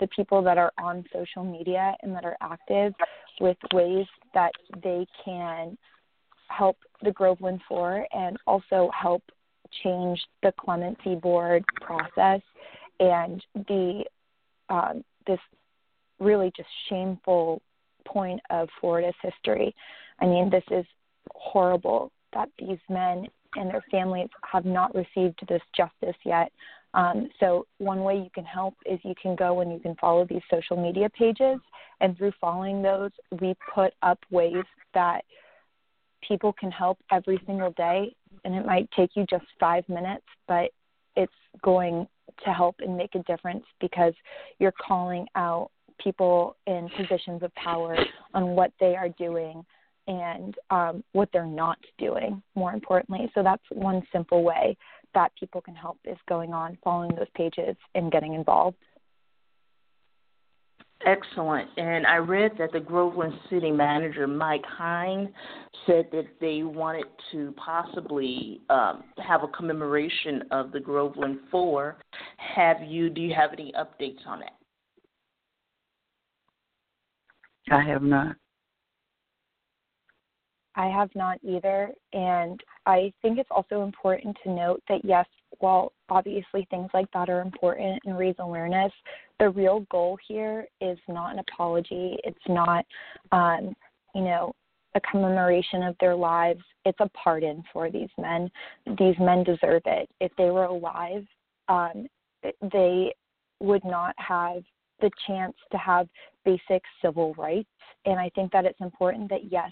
the 0.00 0.08
people 0.08 0.42
that 0.42 0.58
are 0.58 0.72
on 0.76 1.04
social 1.12 1.44
media 1.44 1.94
and 2.02 2.12
that 2.16 2.24
are 2.24 2.36
active 2.40 2.92
with 3.40 3.56
ways 3.72 4.08
that 4.34 4.50
they 4.82 5.06
can 5.24 5.78
help 6.48 6.78
the 7.02 7.12
Groveland 7.12 7.60
Four 7.68 8.08
and 8.12 8.36
also 8.48 8.90
help 9.00 9.22
change 9.82 10.20
the 10.42 10.52
clemency 10.58 11.14
board 11.14 11.64
process 11.80 12.40
and 12.98 13.44
the 13.54 14.04
um, 14.68 15.04
this 15.26 15.40
really 16.20 16.52
just 16.56 16.68
shameful 16.88 17.60
point 18.06 18.40
of 18.50 18.68
Florida's 18.80 19.14
history. 19.22 19.74
I 20.20 20.26
mean, 20.26 20.50
this 20.50 20.64
is 20.70 20.84
horrible 21.34 22.12
that 22.32 22.48
these 22.58 22.78
men 22.88 23.26
and 23.56 23.70
their 23.70 23.84
families 23.90 24.28
have 24.50 24.64
not 24.64 24.94
received 24.94 25.40
this 25.48 25.62
justice 25.76 26.16
yet. 26.24 26.52
Um, 26.94 27.28
so 27.38 27.66
one 27.78 28.02
way 28.02 28.16
you 28.16 28.30
can 28.34 28.44
help 28.44 28.74
is 28.84 28.98
you 29.02 29.14
can 29.20 29.36
go 29.36 29.60
and 29.60 29.72
you 29.72 29.78
can 29.78 29.94
follow 29.96 30.24
these 30.24 30.42
social 30.50 30.76
media 30.76 31.08
pages, 31.10 31.58
and 32.00 32.16
through 32.16 32.32
following 32.40 32.82
those, 32.82 33.10
we 33.40 33.54
put 33.74 33.92
up 34.02 34.18
ways 34.30 34.64
that 34.94 35.24
people 36.26 36.52
can 36.52 36.70
help 36.70 36.98
every 37.12 37.40
single 37.46 37.72
day, 37.72 38.14
and 38.44 38.54
it 38.54 38.64
might 38.66 38.88
take 38.96 39.10
you 39.14 39.26
just 39.28 39.44
five 39.58 39.88
minutes, 39.88 40.24
but 40.48 40.70
it's 41.16 41.32
going 41.62 42.06
to 42.44 42.52
help 42.52 42.76
and 42.80 42.96
make 42.96 43.14
a 43.14 43.22
difference 43.24 43.64
because 43.80 44.14
you're 44.58 44.72
calling 44.72 45.26
out 45.34 45.70
people 46.02 46.56
in 46.66 46.88
positions 46.96 47.42
of 47.42 47.54
power 47.54 47.96
on 48.34 48.50
what 48.50 48.72
they 48.80 48.96
are 48.96 49.10
doing 49.10 49.64
and 50.06 50.54
um, 50.70 51.04
what 51.12 51.28
they're 51.32 51.46
not 51.46 51.78
doing, 51.98 52.42
more 52.54 52.72
importantly. 52.72 53.30
So 53.34 53.42
that's 53.42 53.62
one 53.70 54.02
simple 54.12 54.42
way 54.42 54.76
that 55.14 55.32
people 55.38 55.60
can 55.60 55.74
help 55.74 55.98
is 56.04 56.16
going 56.28 56.52
on, 56.52 56.78
following 56.82 57.14
those 57.14 57.28
pages, 57.34 57.76
and 57.94 58.10
getting 58.10 58.34
involved. 58.34 58.76
Excellent. 61.06 61.68
And 61.78 62.06
I 62.06 62.16
read 62.16 62.52
that 62.58 62.72
the 62.72 62.80
Groveland 62.80 63.32
City 63.48 63.70
Manager, 63.70 64.26
Mike 64.26 64.64
Hine, 64.66 65.32
said 65.86 66.08
that 66.12 66.26
they 66.40 66.62
wanted 66.62 67.06
to 67.32 67.54
possibly 67.56 68.60
um, 68.68 69.04
have 69.18 69.42
a 69.42 69.48
commemoration 69.48 70.42
of 70.50 70.72
the 70.72 70.80
Groveland 70.80 71.38
Four. 71.50 71.96
Have 72.36 72.82
you? 72.86 73.08
Do 73.08 73.22
you 73.22 73.34
have 73.34 73.52
any 73.54 73.72
updates 73.72 74.26
on 74.26 74.40
that? 74.40 74.56
I 77.70 77.82
have 77.82 78.02
not. 78.02 78.36
I 80.74 80.86
have 80.86 81.10
not 81.14 81.38
either. 81.42 81.90
And 82.12 82.60
I 82.86 83.12
think 83.22 83.38
it's 83.38 83.50
also 83.50 83.82
important 83.82 84.36
to 84.44 84.50
note 84.50 84.82
that, 84.88 85.04
yes, 85.04 85.26
while 85.60 85.92
obviously 86.08 86.66
things 86.70 86.90
like 86.92 87.10
that 87.12 87.30
are 87.30 87.40
important 87.40 88.00
and 88.04 88.18
raise 88.18 88.34
awareness, 88.38 88.92
the 89.38 89.48
real 89.48 89.86
goal 89.90 90.18
here 90.26 90.66
is 90.80 90.98
not 91.08 91.32
an 91.32 91.38
apology. 91.38 92.18
It's 92.24 92.38
not, 92.48 92.84
um, 93.32 93.74
you 94.14 94.22
know, 94.22 94.54
a 94.94 95.00
commemoration 95.00 95.82
of 95.84 95.96
their 96.00 96.16
lives. 96.16 96.62
It's 96.84 96.98
a 97.00 97.08
pardon 97.10 97.62
for 97.72 97.90
these 97.90 98.08
men. 98.18 98.50
These 98.98 99.14
men 99.20 99.44
deserve 99.44 99.82
it. 99.86 100.08
If 100.20 100.32
they 100.36 100.50
were 100.50 100.64
alive, 100.64 101.24
um, 101.68 102.06
they 102.72 103.14
would 103.60 103.84
not 103.84 104.14
have 104.18 104.62
the 105.00 105.10
chance 105.26 105.54
to 105.72 105.78
have 105.78 106.08
basic 106.44 106.82
civil 107.02 107.34
rights. 107.34 107.68
And 108.06 108.18
I 108.18 108.30
think 108.34 108.50
that 108.52 108.64
it's 108.64 108.80
important 108.80 109.28
that, 109.30 109.50
yes, 109.50 109.70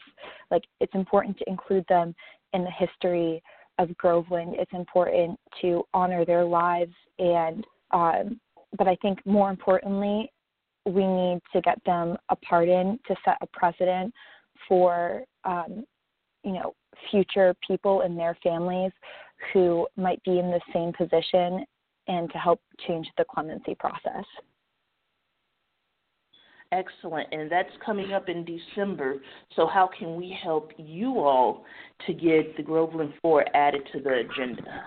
like 0.51 0.65
it's 0.81 0.95
important 0.95 1.39
to 1.39 1.49
include 1.49 1.85
them 1.89 2.15
in 2.53 2.63
the 2.63 2.71
history 2.71 3.43
of 3.79 3.97
Groveland. 3.97 4.55
It's 4.59 4.73
important 4.73 5.39
to 5.61 5.85
honor 5.95 6.25
their 6.25 6.45
lives. 6.45 6.95
And, 7.19 7.67
um, 7.91 8.41
but 8.77 8.89
I 8.89 8.97
think 8.97 9.25
more 9.27 9.51
importantly, 9.51 10.31
we 10.85 11.07
need 11.07 11.41
to 11.53 11.61
get 11.61 11.83
them 11.85 12.17
a 12.31 12.37
pardon 12.37 12.99
to 13.07 13.17
set 13.25 13.37
a 13.41 13.47
precedent 13.47 14.13
for, 14.69 15.23
um, 15.45 15.85
you 16.45 16.53
know, 16.53 16.75
future 17.11 17.55
people 17.67 18.03
and 18.03 18.19
their 18.19 18.37
families 18.43 18.93
who 19.53 19.87
might 19.97 20.23
be 20.25 20.39
in 20.39 20.51
the 20.51 20.61
same 20.73 20.93
position 20.93 21.65
and 22.09 22.31
to 22.33 22.39
help 22.39 22.61
change 22.87 23.07
the 23.17 23.25
clemency 23.25 23.75
process. 23.75 24.25
Excellent. 26.71 27.29
And 27.33 27.51
that's 27.51 27.71
coming 27.85 28.13
up 28.13 28.29
in 28.29 28.45
December. 28.45 29.17
So, 29.57 29.67
how 29.67 29.89
can 29.99 30.17
we 30.17 30.37
help 30.43 30.73
you 30.77 31.19
all 31.19 31.65
to 32.07 32.13
get 32.13 32.57
the 32.57 32.63
Groveland 32.63 33.15
4 33.23 33.57
added 33.57 33.83
to 33.93 34.01
the 34.01 34.25
agenda? 34.31 34.85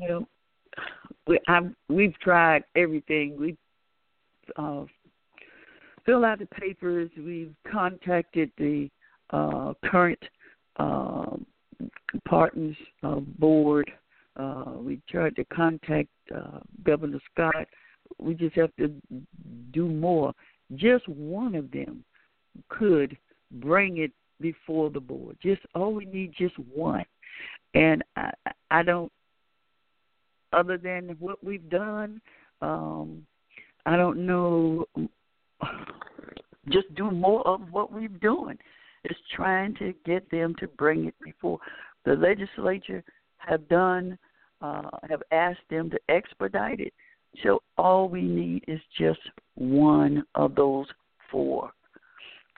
you 0.00 0.08
know, 0.08 0.26
we 1.26 1.38
I've, 1.46 1.72
we've 1.88 2.18
tried 2.20 2.64
everything. 2.74 3.36
We've 3.38 3.56
uh, 4.56 4.84
filled 6.06 6.24
out 6.24 6.38
the 6.38 6.46
papers. 6.46 7.10
We've 7.16 7.54
contacted 7.70 8.50
the 8.56 8.88
uh, 9.30 9.74
current 9.84 10.22
uh, 10.76 11.36
partners 12.26 12.76
uh, 13.02 13.20
board. 13.38 13.90
Uh, 14.36 14.72
we 14.76 15.00
tried 15.08 15.36
to 15.36 15.44
contact 15.46 16.08
uh, 16.34 16.60
Governor 16.84 17.20
Scott. 17.32 17.66
We 18.18 18.34
just 18.34 18.56
have 18.56 18.74
to 18.76 18.92
do 19.72 19.86
more. 19.86 20.32
Just 20.74 21.08
one 21.08 21.54
of 21.54 21.70
them 21.70 22.04
could 22.68 23.16
bring 23.52 23.98
it 23.98 24.12
before 24.40 24.90
the 24.90 25.00
board. 25.00 25.36
Just 25.42 25.62
all 25.74 25.92
we 25.92 26.06
need, 26.06 26.32
just 26.36 26.58
one. 26.58 27.04
And 27.74 28.02
I, 28.16 28.30
I 28.70 28.82
don't, 28.82 29.12
other 30.52 30.78
than 30.78 31.16
what 31.18 31.42
we've 31.44 31.68
done, 31.68 32.20
um, 32.62 33.26
I 33.86 33.96
don't 33.96 34.26
know. 34.26 34.86
Just 36.68 36.94
do 36.94 37.10
more 37.10 37.46
of 37.46 37.60
what 37.70 37.92
we've 37.92 38.20
done. 38.20 38.58
Is 39.04 39.16
trying 39.34 39.74
to 39.76 39.94
get 40.04 40.30
them 40.30 40.54
to 40.60 40.68
bring 40.68 41.06
it 41.06 41.14
before 41.24 41.58
the 42.04 42.14
legislature 42.14 43.02
have 43.46 43.68
done, 43.68 44.18
uh, 44.62 44.90
have 45.08 45.22
asked 45.32 45.68
them 45.70 45.90
to 45.90 45.98
expedite 46.08 46.80
it. 46.80 46.92
So 47.42 47.62
all 47.78 48.08
we 48.08 48.22
need 48.22 48.64
is 48.66 48.80
just 48.98 49.20
one 49.54 50.24
of 50.34 50.54
those 50.54 50.86
four, 51.30 51.70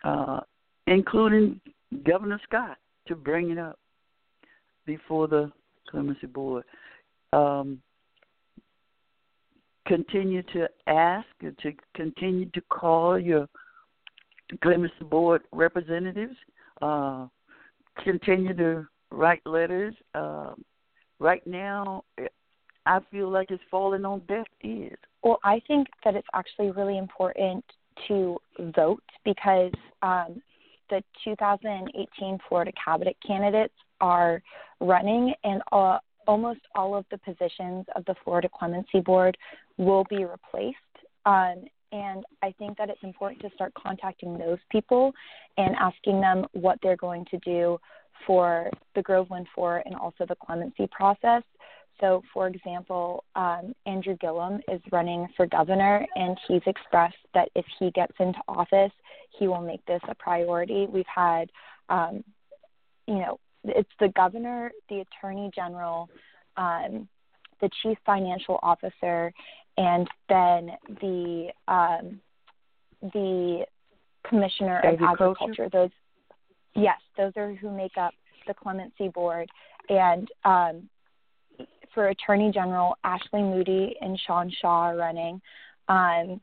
uh, 0.04 0.40
including 0.86 1.60
Governor 2.04 2.40
Scott, 2.44 2.78
to 3.08 3.14
bring 3.14 3.50
it 3.50 3.58
up 3.58 3.78
before 4.86 5.28
the 5.28 5.52
clemency 5.90 6.26
board. 6.26 6.64
Um, 7.32 7.80
continue 9.86 10.42
to 10.54 10.68
ask, 10.86 11.26
to 11.40 11.72
continue 11.94 12.48
to 12.50 12.60
call 12.62 13.18
your 13.18 13.48
clemency 14.62 15.04
board 15.04 15.42
representatives. 15.52 16.36
Uh, 16.80 17.26
continue 18.02 18.54
to 18.56 18.86
write 19.10 19.44
letters. 19.46 19.94
Uh, 20.14 20.54
right 21.22 21.46
now, 21.46 22.04
I 22.84 23.00
feel 23.10 23.30
like 23.30 23.50
it's 23.50 23.62
falling 23.70 24.04
on 24.04 24.20
deaf 24.28 24.46
ears. 24.62 24.98
Well, 25.22 25.38
I 25.44 25.62
think 25.68 25.86
that 26.04 26.16
it's 26.16 26.26
actually 26.34 26.72
really 26.72 26.98
important 26.98 27.64
to 28.08 28.38
vote 28.74 29.04
because 29.24 29.72
um, 30.02 30.42
the 30.90 31.02
2018 31.24 32.38
Florida 32.48 32.72
cabinet 32.84 33.16
candidates 33.24 33.74
are 34.00 34.42
running, 34.80 35.32
and 35.44 35.62
uh, 35.70 35.98
almost 36.26 36.60
all 36.74 36.96
of 36.96 37.04
the 37.10 37.18
positions 37.18 37.86
of 37.94 38.04
the 38.06 38.14
Florida 38.24 38.48
Clemency 38.52 39.00
Board 39.00 39.38
will 39.78 40.04
be 40.10 40.24
replaced. 40.24 40.76
Um, 41.24 41.64
and 41.92 42.24
I 42.42 42.52
think 42.58 42.78
that 42.78 42.88
it's 42.88 43.02
important 43.02 43.42
to 43.42 43.50
start 43.54 43.72
contacting 43.74 44.38
those 44.38 44.58
people 44.70 45.12
and 45.56 45.76
asking 45.76 46.20
them 46.20 46.46
what 46.52 46.78
they're 46.82 46.96
going 46.96 47.26
to 47.30 47.38
do 47.38 47.78
for 48.26 48.70
the 48.94 49.02
Groveland 49.02 49.46
4 49.54 49.82
and 49.86 49.94
also 49.94 50.26
the 50.26 50.36
clemency 50.36 50.88
process. 50.90 51.42
So, 52.00 52.22
for 52.32 52.48
example, 52.48 53.24
um, 53.36 53.74
Andrew 53.86 54.16
Gillum 54.16 54.60
is 54.68 54.80
running 54.90 55.28
for 55.36 55.46
governor, 55.46 56.04
and 56.16 56.36
he's 56.48 56.62
expressed 56.66 57.14
that 57.34 57.48
if 57.54 57.64
he 57.78 57.90
gets 57.92 58.12
into 58.18 58.38
office, 58.48 58.92
he 59.38 59.46
will 59.46 59.60
make 59.60 59.84
this 59.86 60.00
a 60.08 60.14
priority. 60.14 60.86
We've 60.90 61.04
had, 61.06 61.50
um, 61.88 62.24
you 63.06 63.16
know, 63.16 63.38
it's 63.64 63.90
the 64.00 64.08
governor, 64.08 64.72
the 64.88 65.04
attorney 65.04 65.50
general, 65.54 66.08
um, 66.56 67.08
the 67.60 67.70
chief 67.82 67.96
financial 68.04 68.58
officer, 68.62 69.32
and 69.76 70.08
then 70.28 70.72
the 71.00 71.48
um, 71.68 72.20
the 73.12 73.64
commissioner 74.28 74.80
of 74.80 75.00
agriculture. 75.00 75.68
Those, 75.72 75.90
yes, 76.74 76.98
those 77.16 77.32
are 77.36 77.54
who 77.54 77.70
make 77.70 77.96
up 77.96 78.14
the 78.46 78.54
clemency 78.54 79.08
board. 79.08 79.48
And 79.88 80.28
um, 80.44 80.88
for 81.94 82.08
attorney 82.08 82.50
general, 82.52 82.96
Ashley 83.04 83.42
Moody 83.42 83.96
and 84.00 84.18
Sean 84.26 84.52
Shaw 84.60 84.90
are 84.90 84.96
running. 84.96 85.40
Um, 85.88 86.40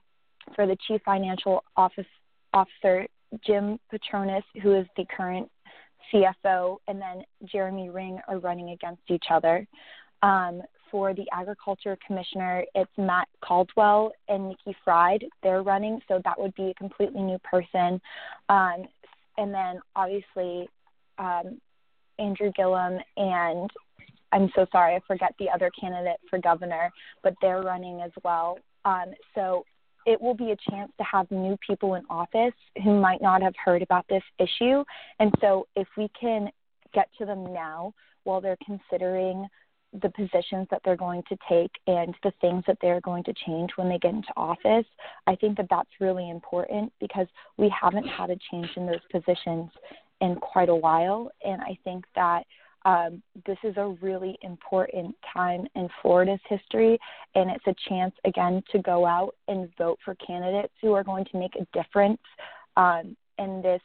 for 0.55 0.65
the 0.65 0.77
chief 0.87 1.01
financial 1.05 1.63
office, 1.77 2.05
officer, 2.53 3.07
Jim 3.45 3.79
Patronis, 3.93 4.43
who 4.61 4.75
is 4.75 4.87
the 4.97 5.05
current 5.15 5.49
CFO, 6.11 6.77
and 6.87 6.99
then 6.99 7.23
Jeremy 7.45 7.89
Ring 7.89 8.19
are 8.27 8.39
running 8.39 8.71
against 8.71 9.03
each 9.09 9.25
other. 9.29 9.67
Um, 10.21 10.61
for 10.91 11.13
the 11.13 11.25
agriculture 11.31 11.97
commissioner, 12.05 12.63
it's 12.73 12.91
Matt 12.97 13.27
Caldwell 13.41 14.11
and 14.27 14.49
Nikki 14.49 14.75
Fried. 14.83 15.23
They're 15.43 15.61
running, 15.61 15.99
so 16.07 16.19
that 16.23 16.39
would 16.39 16.55
be 16.55 16.71
a 16.71 16.73
completely 16.73 17.21
new 17.21 17.37
person. 17.39 18.01
Um, 18.49 18.85
and 19.39 19.53
then 19.53 19.79
obviously 19.95 20.69
um, 21.17 21.59
Andrew 22.19 22.51
Gillum 22.55 22.99
and 23.17 23.69
I'm 24.31 24.51
so 24.55 24.67
sorry, 24.71 24.95
I 24.95 24.99
forget 25.07 25.33
the 25.39 25.49
other 25.49 25.71
candidate 25.79 26.19
for 26.29 26.37
governor, 26.37 26.91
but 27.23 27.33
they're 27.41 27.63
running 27.63 28.01
as 28.01 28.11
well. 28.23 28.59
Um, 28.85 29.13
so 29.33 29.65
it 30.05 30.21
will 30.21 30.35
be 30.35 30.51
a 30.51 30.71
chance 30.71 30.91
to 30.97 31.03
have 31.03 31.31
new 31.31 31.57
people 31.65 31.95
in 31.95 32.03
office 32.09 32.53
who 32.83 32.99
might 32.99 33.21
not 33.21 33.41
have 33.41 33.53
heard 33.63 33.81
about 33.81 34.05
this 34.07 34.23
issue. 34.37 34.83
And 35.19 35.33
so 35.41 35.67
if 35.75 35.87
we 35.97 36.11
can 36.19 36.49
get 36.93 37.09
to 37.17 37.25
them 37.25 37.51
now 37.51 37.93
while 38.23 38.41
they're 38.41 38.57
considering 38.63 39.47
the 40.01 40.09
positions 40.09 40.67
that 40.69 40.81
they're 40.85 40.95
going 40.95 41.23
to 41.29 41.37
take 41.49 41.71
and 41.87 42.13
the 42.23 42.31
things 42.41 42.63
that 42.67 42.77
they're 42.81 43.01
going 43.01 43.23
to 43.23 43.33
change 43.45 43.71
when 43.75 43.89
they 43.89 43.97
get 43.97 44.13
into 44.13 44.31
office, 44.37 44.85
I 45.25 45.35
think 45.35 45.57
that 45.57 45.67
that's 45.69 45.89
really 45.99 46.29
important 46.29 46.93
because 46.99 47.27
we 47.57 47.69
haven't 47.69 48.07
had 48.07 48.29
a 48.29 48.37
change 48.51 48.69
in 48.75 48.85
those 48.85 48.99
positions 49.11 49.69
in 50.21 50.35
quite 50.35 50.69
a 50.69 50.75
while. 50.75 51.31
And 51.43 51.61
I 51.61 51.77
think 51.83 52.05
that 52.15 52.43
um, 52.85 53.21
this 53.45 53.57
is 53.63 53.75
a 53.77 53.95
really 54.01 54.37
important 54.41 55.15
time 55.33 55.67
in 55.75 55.89
Florida's 56.01 56.39
history, 56.47 56.97
and 57.35 57.49
it's 57.49 57.67
a 57.67 57.75
chance 57.89 58.13
again 58.25 58.63
to 58.71 58.79
go 58.79 59.05
out 59.05 59.35
and 59.47 59.69
vote 59.77 59.99
for 60.05 60.15
candidates 60.15 60.73
who 60.81 60.93
are 60.93 61.03
going 61.03 61.25
to 61.25 61.37
make 61.37 61.55
a 61.55 61.67
difference 61.77 62.21
um, 62.77 63.17
in 63.37 63.61
this, 63.61 63.81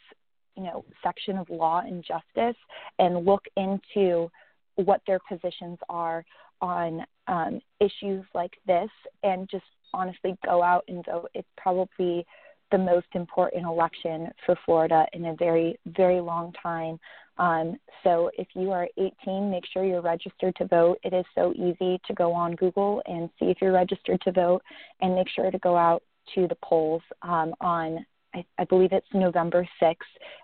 you 0.56 0.62
know, 0.62 0.84
section 1.02 1.38
of 1.38 1.50
law 1.50 1.80
and 1.80 2.04
justice, 2.04 2.56
and 2.98 3.24
look 3.24 3.44
into 3.56 4.30
what 4.76 5.00
their 5.06 5.20
positions 5.28 5.78
are 5.88 6.24
on 6.60 7.04
um, 7.28 7.60
issues 7.80 8.24
like 8.34 8.52
this, 8.66 8.90
and 9.22 9.48
just 9.48 9.64
honestly 9.92 10.36
go 10.44 10.62
out 10.62 10.84
and 10.88 11.04
vote. 11.04 11.30
It's 11.34 11.48
probably 11.56 12.26
the 12.70 12.78
most 12.78 13.06
important 13.14 13.64
election 13.64 14.30
for 14.44 14.56
Florida 14.64 15.06
in 15.12 15.26
a 15.26 15.36
very, 15.36 15.78
very 15.86 16.20
long 16.20 16.52
time. 16.60 16.98
Um, 17.36 17.76
so 18.02 18.30
if 18.38 18.48
you 18.54 18.70
are 18.70 18.88
18, 18.96 19.50
make 19.50 19.64
sure 19.72 19.84
you're 19.84 20.00
registered 20.00 20.54
to 20.56 20.66
vote. 20.66 20.98
It 21.02 21.12
is 21.12 21.24
so 21.34 21.52
easy 21.54 22.00
to 22.06 22.14
go 22.14 22.32
on 22.32 22.54
Google 22.54 23.02
and 23.06 23.28
see 23.38 23.46
if 23.46 23.58
you're 23.60 23.72
registered 23.72 24.20
to 24.22 24.32
vote, 24.32 24.62
and 25.00 25.14
make 25.14 25.28
sure 25.28 25.50
to 25.50 25.58
go 25.58 25.76
out 25.76 26.02
to 26.34 26.48
the 26.48 26.56
polls 26.64 27.02
um, 27.22 27.54
on, 27.60 28.04
I, 28.34 28.44
I 28.58 28.64
believe 28.64 28.92
it's 28.92 29.06
November 29.14 29.66
6th, 29.80 29.96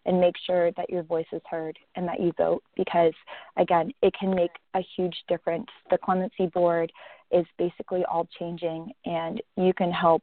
and 0.07 0.20
make 0.20 0.37
sure 0.46 0.70
that 0.72 0.88
your 0.88 1.03
voice 1.03 1.26
is 1.33 1.42
heard 1.50 1.79
and 1.96 2.07
that 2.09 2.20
you 2.20 2.33
vote 2.38 2.62
because, 2.76 3.12
again, 3.57 3.92
it 4.03 4.14
can 4.18 4.35
make 4.35 4.53
a 4.74 4.81
huge 4.96 5.16
difference. 5.29 5.66
The 5.90 5.98
Clemency 5.98 6.46
Board 6.46 6.92
is 7.31 7.46
basically 7.59 8.05
all 8.05 8.29
changing, 8.38 8.92
and 9.05 9.40
you 9.57 9.72
can 9.72 9.90
help 9.90 10.22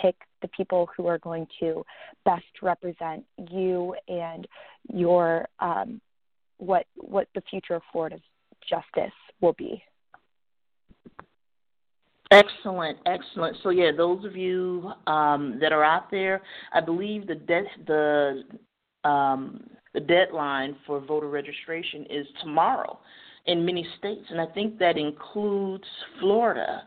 pick 0.00 0.16
the 0.40 0.48
people 0.48 0.88
who 0.96 1.06
are 1.06 1.18
going 1.18 1.46
to 1.60 1.84
best 2.24 2.44
represent 2.62 3.24
you 3.50 3.94
and 4.08 4.46
your 4.92 5.46
um, 5.60 6.00
what 6.58 6.86
what 6.96 7.28
the 7.34 7.42
future 7.50 7.74
of 7.74 7.82
Florida's 7.92 8.20
justice 8.68 9.12
will 9.40 9.52
be. 9.54 9.82
Excellent, 12.32 12.98
excellent. 13.04 13.58
So 13.62 13.68
yeah, 13.68 13.90
those 13.94 14.24
of 14.24 14.34
you 14.36 14.90
um, 15.06 15.58
that 15.60 15.70
are 15.70 15.84
out 15.84 16.10
there, 16.10 16.40
I 16.72 16.80
believe 16.80 17.26
the 17.26 17.34
de- 17.34 17.84
the 17.86 19.08
um, 19.08 19.68
the 19.92 20.00
deadline 20.00 20.76
for 20.86 20.98
voter 21.00 21.28
registration 21.28 22.06
is 22.08 22.26
tomorrow 22.40 22.98
in 23.46 23.66
many 23.66 23.86
states, 23.98 24.24
and 24.30 24.40
I 24.40 24.46
think 24.46 24.78
that 24.78 24.96
includes 24.96 25.84
Florida. 26.20 26.84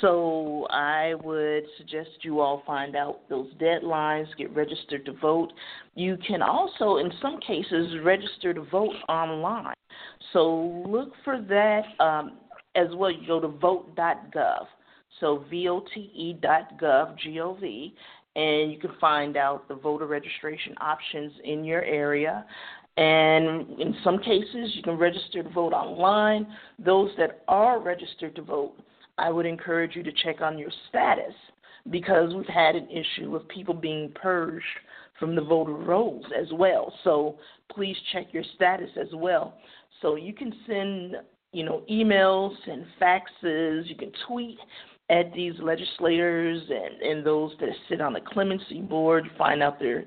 So 0.00 0.66
I 0.70 1.14
would 1.22 1.64
suggest 1.78 2.10
you 2.22 2.40
all 2.40 2.62
find 2.66 2.96
out 2.96 3.20
those 3.28 3.52
deadlines, 3.60 4.26
get 4.36 4.52
registered 4.54 5.04
to 5.04 5.12
vote. 5.12 5.52
You 5.94 6.16
can 6.26 6.42
also, 6.42 6.96
in 6.96 7.12
some 7.20 7.38
cases, 7.40 7.94
register 8.02 8.54
to 8.54 8.62
vote 8.64 8.94
online. 9.08 9.74
So 10.32 10.82
look 10.88 11.12
for 11.24 11.40
that 11.42 11.82
um, 12.02 12.38
as 12.74 12.88
well. 12.94 13.10
You 13.10 13.26
go 13.26 13.40
to 13.40 13.48
vote.gov. 13.48 14.66
So 15.20 15.44
vote.gov, 15.50 17.18
G-O-V, 17.18 17.94
and 18.34 18.72
you 18.72 18.78
can 18.78 18.90
find 19.00 19.36
out 19.36 19.68
the 19.68 19.74
voter 19.74 20.06
registration 20.06 20.74
options 20.80 21.32
in 21.44 21.64
your 21.64 21.82
area. 21.82 22.44
And 22.96 23.80
in 23.80 23.94
some 24.04 24.18
cases, 24.18 24.72
you 24.74 24.82
can 24.82 24.98
register 24.98 25.42
to 25.42 25.48
vote 25.50 25.72
online. 25.72 26.46
Those 26.78 27.10
that 27.18 27.42
are 27.48 27.80
registered 27.80 28.34
to 28.36 28.42
vote, 28.42 28.74
I 29.18 29.30
would 29.30 29.46
encourage 29.46 29.96
you 29.96 30.02
to 30.02 30.12
check 30.24 30.40
on 30.40 30.58
your 30.58 30.70
status 30.88 31.34
because 31.90 32.34
we've 32.34 32.46
had 32.46 32.76
an 32.76 32.88
issue 32.90 33.34
of 33.34 33.48
people 33.48 33.74
being 33.74 34.12
purged 34.14 34.64
from 35.18 35.34
the 35.34 35.42
voter 35.42 35.72
rolls 35.72 36.24
as 36.38 36.46
well. 36.52 36.92
So 37.04 37.38
please 37.70 37.96
check 38.12 38.26
your 38.32 38.44
status 38.54 38.90
as 39.00 39.08
well. 39.14 39.54
So 40.00 40.16
you 40.16 40.32
can 40.32 40.52
send, 40.66 41.16
you 41.52 41.64
know, 41.64 41.82
emails 41.90 42.54
and 42.66 42.84
faxes. 43.00 43.88
You 43.88 43.96
can 43.96 44.12
tweet 44.26 44.58
at 45.10 45.32
these 45.34 45.52
legislators 45.60 46.62
and, 46.68 47.02
and 47.02 47.26
those 47.26 47.52
that 47.60 47.68
sit 47.88 48.00
on 48.00 48.14
the 48.14 48.20
clemency 48.20 48.80
board, 48.80 49.24
find 49.36 49.62
out 49.62 49.78
their 49.78 50.04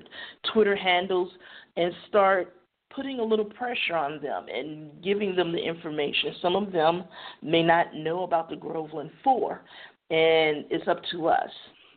Twitter 0.52 0.74
handles, 0.74 1.30
and 1.76 1.92
start 2.08 2.54
putting 2.94 3.20
a 3.20 3.24
little 3.24 3.44
pressure 3.44 3.94
on 3.94 4.20
them 4.22 4.46
and 4.52 4.90
giving 5.02 5.36
them 5.36 5.52
the 5.52 5.58
information. 5.58 6.34
Some 6.40 6.56
of 6.56 6.72
them 6.72 7.04
may 7.42 7.62
not 7.62 7.94
know 7.94 8.24
about 8.24 8.48
the 8.48 8.56
Groveland 8.56 9.10
Four, 9.22 9.62
and 10.10 10.64
it's 10.70 10.88
up 10.88 11.00
to 11.12 11.28
us 11.28 11.50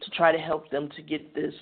to 0.03 0.11
try 0.11 0.31
to 0.31 0.37
help 0.37 0.69
them 0.69 0.89
to 0.95 1.01
get 1.01 1.33
this 1.33 1.53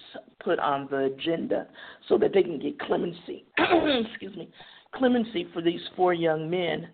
put 0.43 0.59
on 0.59 0.87
the 0.91 1.05
agenda 1.15 1.67
so 2.07 2.17
that 2.17 2.33
they 2.33 2.43
can 2.43 2.59
get 2.59 2.79
clemency. 2.79 3.45
Excuse 3.57 4.35
me, 4.35 4.49
clemency 4.93 5.47
for 5.53 5.61
these 5.61 5.81
four 5.95 6.13
young 6.13 6.49
men 6.49 6.87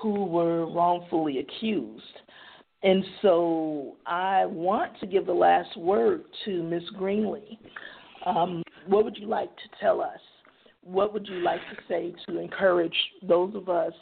who 0.00 0.24
were 0.24 0.66
wrongfully 0.66 1.38
accused. 1.38 2.04
And 2.82 3.04
so 3.20 3.96
I 4.06 4.46
want 4.46 4.98
to 5.00 5.06
give 5.06 5.26
the 5.26 5.32
last 5.32 5.76
word 5.76 6.24
to 6.44 6.62
Ms. 6.62 6.82
Greenlee. 6.98 7.58
Um, 8.24 8.62
what 8.86 9.04
would 9.04 9.16
you 9.18 9.26
like 9.26 9.54
to 9.56 9.62
tell 9.80 10.00
us? 10.00 10.20
What 10.82 11.12
would 11.12 11.26
you 11.26 11.42
like 11.42 11.60
to 11.60 11.82
say 11.88 12.14
to 12.26 12.38
encourage 12.38 12.94
those 13.22 13.54
of 13.54 13.68
us 13.68 13.92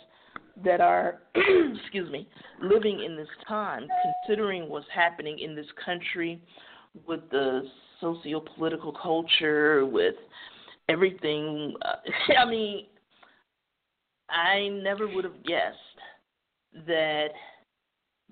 that 0.64 0.80
are, 0.80 1.20
excuse 1.34 2.10
me, 2.10 2.28
living 2.62 3.02
in 3.04 3.16
this 3.16 3.28
time, 3.46 3.86
considering 4.26 4.68
what's 4.68 4.86
happening 4.94 5.40
in 5.40 5.56
this 5.56 5.66
country 5.84 6.40
with 7.06 7.20
the 7.30 7.62
socio-political 8.00 8.92
culture, 8.92 9.84
with 9.86 10.14
everything? 10.88 11.74
I 12.38 12.44
mean, 12.44 12.86
I 14.30 14.68
never 14.68 15.08
would 15.08 15.24
have 15.24 15.44
guessed 15.44 15.76
that 16.86 17.28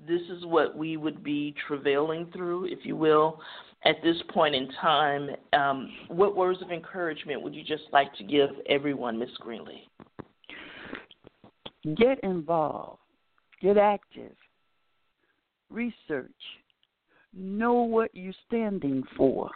this 0.07 0.21
is 0.31 0.45
what 0.45 0.77
we 0.77 0.97
would 0.97 1.25
be 1.25 1.55
travailing 1.67 2.31
through, 2.33 2.67
if 2.67 2.81
you 2.85 2.97
will, 2.97 3.41
at 3.85 3.97
this 4.03 4.17
point 4.33 4.55
in 4.55 4.69
time. 4.81 5.31
Um, 5.53 5.91
what 6.09 6.37
words 6.37 6.61
of 6.63 6.71
encouragement 6.71 7.43
would 7.43 7.55
you 7.55 7.65
just 7.65 7.85
like 7.93 8.15
to 8.17 8.25
give 8.25 8.51
everyone, 8.69 9.19
Miss 9.19 9.31
Greenlee? 9.41 9.87
Get 11.97 12.19
involved, 12.25 13.01
get 13.63 13.79
active, 13.79 14.35
research, 15.71 16.31
know 17.33 17.75
what 17.75 18.11
you're 18.13 18.35
standing 18.47 19.03
for. 19.17 19.51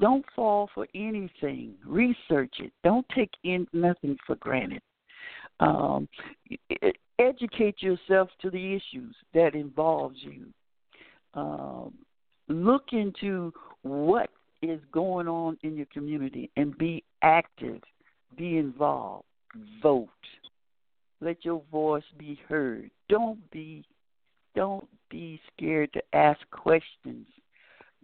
Don't 0.00 0.24
fall 0.36 0.68
for 0.74 0.86
anything. 0.94 1.74
Research 1.86 2.52
it. 2.58 2.72
Don't 2.84 3.06
take 3.14 3.30
in 3.44 3.66
nothing 3.72 4.18
for 4.26 4.36
granted. 4.36 4.82
Um, 5.60 6.08
educate 7.18 7.82
yourself 7.82 8.28
to 8.42 8.50
the 8.50 8.74
issues 8.74 9.14
that 9.34 9.54
involves 9.54 10.16
you. 10.20 10.46
Um, 11.34 11.94
look 12.48 12.92
into 12.92 13.52
what 13.82 14.30
is 14.62 14.80
going 14.92 15.28
on 15.28 15.56
in 15.62 15.76
your 15.76 15.86
community 15.92 16.50
and 16.56 16.76
be 16.78 17.04
active, 17.22 17.80
be 18.36 18.58
involved, 18.58 19.24
vote. 19.82 20.08
Let 21.20 21.44
your 21.44 21.62
voice 21.70 22.04
be 22.16 22.40
heard. 22.48 22.90
Don't 23.08 23.38
be 23.50 23.84
don't 24.54 24.88
be 25.10 25.40
scared 25.52 25.92
to 25.92 26.02
ask 26.12 26.38
questions. 26.50 27.26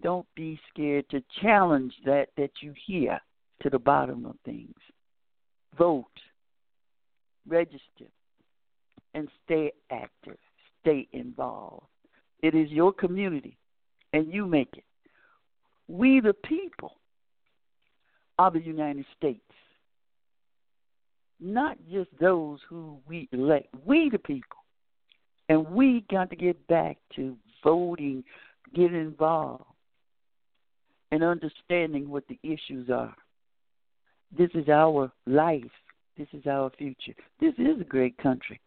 Don't 0.03 0.27
be 0.35 0.59
scared 0.73 1.09
to 1.11 1.23
challenge 1.41 1.93
that 2.05 2.29
that 2.37 2.51
you 2.61 2.75
hear 2.87 3.21
to 3.63 3.71
the 3.71 3.79
bottom 3.79 4.27
of 4.27 4.35
things. 4.45 4.75
Vote. 5.79 6.05
Register 7.47 8.07
and 9.15 9.29
stay 9.45 9.73
active, 9.91 10.39
stay 10.81 11.09
involved. 11.13 11.87
It 12.43 12.55
is 12.55 12.71
your 12.71 12.93
community, 12.93 13.57
and 14.13 14.33
you 14.33 14.47
make 14.47 14.75
it. 14.77 14.85
We, 15.89 16.21
the 16.21 16.35
people 16.35 16.97
of 18.39 18.55
the 18.55 18.61
United 18.61 19.05
States, 19.17 19.41
not 21.41 21.77
just 21.91 22.11
those 22.21 22.59
who 22.69 22.99
we 23.07 23.29
elect, 23.33 23.69
we, 23.85 24.09
the 24.11 24.19
people. 24.19 24.59
And 25.49 25.69
we 25.69 26.05
got 26.11 26.31
to 26.31 26.37
get 26.37 26.67
back 26.69 26.97
to 27.17 27.37
voting, 27.63 28.25
get 28.75 28.95
involved, 28.95 29.65
and 31.13 31.23
understanding 31.23 32.09
what 32.09 32.25
the 32.29 32.39
issues 32.43 32.89
are. 32.91 33.15
This 34.37 34.51
is 34.55 34.69
our 34.69 35.13
life. 35.27 35.63
This 36.17 36.29
is 36.33 36.47
our 36.47 36.71
future. 36.79 37.15
This 37.41 37.55
is 37.59 37.81
a 37.81 37.85
great 37.85 38.17
country 38.19 38.61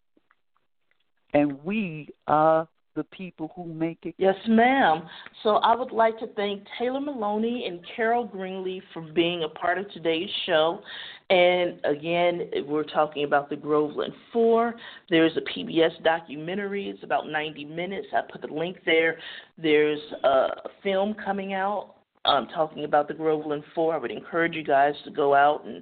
and 1.34 1.64
we 1.64 2.10
are 2.28 2.68
the 2.96 3.04
people 3.04 3.52
who 3.56 3.66
make 3.66 4.00
it. 4.04 4.16
Yes, 4.18 4.36
ma'am. 4.48 5.04
So 5.44 5.58
I 5.58 5.76
would 5.76 5.92
like 5.92 6.18
to 6.18 6.28
thank 6.36 6.64
Taylor 6.80 7.00
Maloney 7.00 7.68
and 7.68 7.80
Carol 7.96 8.28
Greenlee 8.28 8.82
for 8.92 9.04
being 9.14 9.44
a 9.44 9.50
part 9.50 9.78
of 9.78 9.90
today's 9.92 10.30
show. 10.48 10.82
And 11.30 11.80
again, 11.86 12.50
we're 12.66 12.84
talking 12.84 13.24
about 13.24 13.52
the 13.52 13.56
Groveland 13.56 14.14
Four. 14.34 14.74
There's 15.12 15.38
a 15.38 15.42
PBS 15.42 16.04
documentary. 16.04 16.90
It's 16.90 17.04
about 17.04 17.28
90 17.28 17.66
minutes. 17.66 18.08
I 18.16 18.22
put 18.32 18.42
the 18.42 18.52
link 18.52 18.78
there. 18.84 19.18
There's 19.60 20.02
a 20.24 20.48
film 20.82 21.16
coming 21.24 21.54
out 21.54 21.97
um, 22.28 22.48
talking 22.54 22.84
about 22.84 23.08
the 23.08 23.14
Groveland 23.14 23.64
Four. 23.74 23.96
I 23.96 23.98
would 23.98 24.12
encourage 24.12 24.54
you 24.56 24.64
guys 24.64 24.94
to 25.06 25.12
go 25.12 25.34
out 25.34 25.66
and 25.66 25.82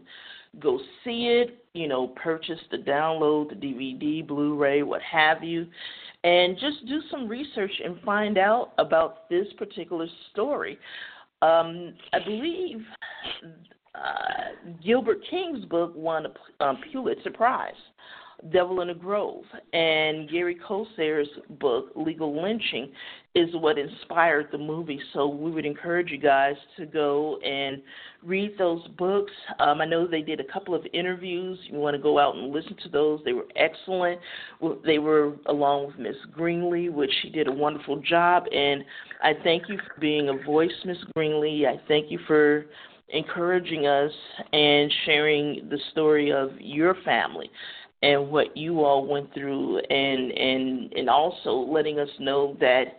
go 0.59 0.79
see 1.03 1.27
it, 1.27 1.63
you 1.73 1.87
know, 1.87 2.07
purchase 2.09 2.59
the 2.71 2.77
download, 2.77 3.49
the 3.49 3.55
DVD, 3.55 4.25
Blu 4.25 4.55
ray, 4.55 4.83
what 4.83 5.01
have 5.01 5.43
you, 5.43 5.67
and 6.23 6.57
just 6.57 6.85
do 6.87 7.01
some 7.11 7.27
research 7.27 7.71
and 7.83 7.99
find 8.01 8.37
out 8.37 8.71
about 8.77 9.29
this 9.29 9.47
particular 9.57 10.07
story. 10.31 10.77
Um, 11.41 11.93
I 12.13 12.19
believe 12.23 12.81
uh, 13.93 14.71
Gilbert 14.83 15.19
King's 15.29 15.65
book 15.65 15.93
won 15.95 16.25
a 16.25 16.63
um, 16.63 16.77
Pulitzer 16.91 17.31
Prize. 17.31 17.73
Devil 18.51 18.81
in 18.81 18.89
a 18.89 18.95
Grove. 18.95 19.43
And 19.73 20.29
Gary 20.29 20.55
Corsair's 20.55 21.27
book, 21.59 21.91
Legal 21.95 22.41
Lynching, 22.41 22.91
is 23.33 23.49
what 23.55 23.77
inspired 23.77 24.47
the 24.51 24.57
movie. 24.57 24.99
So 25.13 25.27
we 25.27 25.51
would 25.51 25.65
encourage 25.65 26.09
you 26.09 26.17
guys 26.17 26.55
to 26.77 26.85
go 26.85 27.37
and 27.39 27.81
read 28.23 28.57
those 28.57 28.87
books. 28.97 29.31
Um, 29.59 29.81
I 29.81 29.85
know 29.85 30.07
they 30.07 30.21
did 30.21 30.39
a 30.39 30.51
couple 30.51 30.73
of 30.73 30.85
interviews. 30.93 31.59
You 31.69 31.77
want 31.77 31.95
to 31.95 32.01
go 32.01 32.17
out 32.17 32.35
and 32.35 32.53
listen 32.53 32.75
to 32.83 32.89
those. 32.89 33.19
They 33.25 33.33
were 33.33 33.47
excellent. 33.55 34.19
They 34.85 34.99
were 34.99 35.33
along 35.47 35.87
with 35.87 35.99
Miss 35.99 36.15
Greenlee, 36.37 36.91
which 36.91 37.11
she 37.21 37.29
did 37.29 37.47
a 37.47 37.51
wonderful 37.51 37.97
job. 37.97 38.45
And 38.53 38.83
I 39.21 39.33
thank 39.43 39.67
you 39.67 39.77
for 39.77 39.99
being 39.99 40.29
a 40.29 40.43
voice, 40.45 40.71
Miss 40.85 40.97
Greenlee. 41.17 41.67
I 41.67 41.81
thank 41.87 42.09
you 42.09 42.19
for 42.27 42.65
encouraging 43.09 43.85
us 43.85 44.11
and 44.51 44.91
sharing 45.05 45.67
the 45.69 45.77
story 45.91 46.31
of 46.31 46.49
your 46.59 46.95
family 47.05 47.49
and 48.01 48.29
what 48.29 48.55
you 48.55 48.83
all 48.83 49.05
went 49.05 49.33
through 49.33 49.79
and 49.79 50.31
and 50.31 50.93
and 50.93 51.09
also 51.09 51.51
letting 51.51 51.99
us 51.99 52.09
know 52.19 52.55
that 52.59 52.97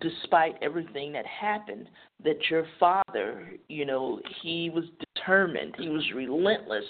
despite 0.00 0.54
everything 0.62 1.12
that 1.12 1.26
happened 1.26 1.88
that 2.22 2.36
your 2.50 2.66
father 2.78 3.50
you 3.68 3.84
know 3.84 4.20
he 4.42 4.70
was 4.70 4.84
determined. 5.28 5.74
He 5.78 5.88
was 5.88 6.04
relentless 6.14 6.84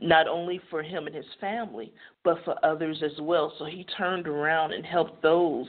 not 0.00 0.26
only 0.28 0.60
for 0.70 0.82
him 0.82 1.06
and 1.06 1.14
his 1.14 1.24
family 1.40 1.92
but 2.24 2.38
for 2.44 2.54
others 2.64 3.02
as 3.04 3.20
well. 3.20 3.52
So 3.58 3.64
he 3.64 3.84
turned 3.98 4.28
around 4.28 4.72
and 4.72 4.86
helped 4.86 5.22
those 5.22 5.66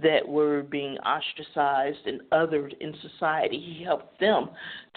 that 0.00 0.26
were 0.26 0.62
being 0.62 0.96
ostracized 0.98 2.06
and 2.06 2.20
othered 2.30 2.72
in 2.80 2.94
society. 3.02 3.58
He 3.58 3.82
helped 3.82 4.20
them 4.20 4.50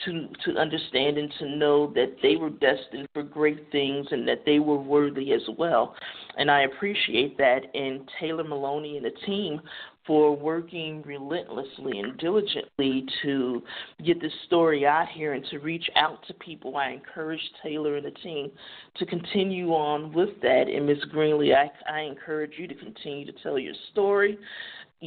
to 0.06 0.28
to 0.46 0.60
understand 0.60 1.18
and 1.18 1.32
to 1.40 1.56
know 1.58 1.92
that 1.96 2.18
they 2.22 2.36
were 2.36 2.52
destined 2.52 3.08
for 3.14 3.24
great 3.24 3.72
things 3.72 4.08
and 4.12 4.28
that 4.28 4.46
they 4.46 4.60
were 4.60 4.80
worthy 4.80 5.34
as 5.34 5.42
well. 5.58 5.96
And 6.38 6.52
i 6.52 6.62
appreciate 6.64 7.38
that. 7.38 7.62
And 7.74 8.10
taylor 8.20 8.44
maloney 8.44 8.98
and 8.98 9.06
the 9.06 9.26
team 9.26 9.60
for 10.08 10.36
working 10.36 11.04
relentlessly 11.04 12.00
and 12.00 12.18
diligently 12.18 13.06
to 13.22 13.62
get 14.06 14.20
this 14.20 14.34
story 14.48 14.86
out 14.86 15.08
here 15.08 15.34
and 15.34 15.46
to 15.52 15.60
reach 15.60 15.88
out 15.96 16.26
to 16.28 16.34
people. 16.36 16.76
I 16.76 16.90
encourage 16.90 17.42
Taylor 17.62 17.98
and 17.98 18.06
the 18.06 18.12
team 18.12 18.52
to 18.98 19.06
continue 19.06 19.70
on 19.70 20.12
with 20.12 20.42
that. 20.42 20.66
And 20.68 20.86
Ms. 20.86 20.98
Greenlee, 21.14 21.56
I, 21.56 21.70
I 21.92 22.02
encourage 22.02 22.54
you 22.58 22.68
to 22.68 22.76
continue 22.76 23.26
to 23.26 23.34
tell 23.44 23.60
your 23.60 23.76
story 23.92 24.38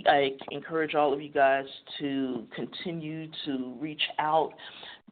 I 0.06 0.30
encourage 0.50 0.94
all 0.94 1.12
of 1.12 1.22
you 1.22 1.30
guys 1.30 1.66
to 2.00 2.46
continue 2.54 3.28
to 3.44 3.74
reach 3.78 4.02
out, 4.18 4.52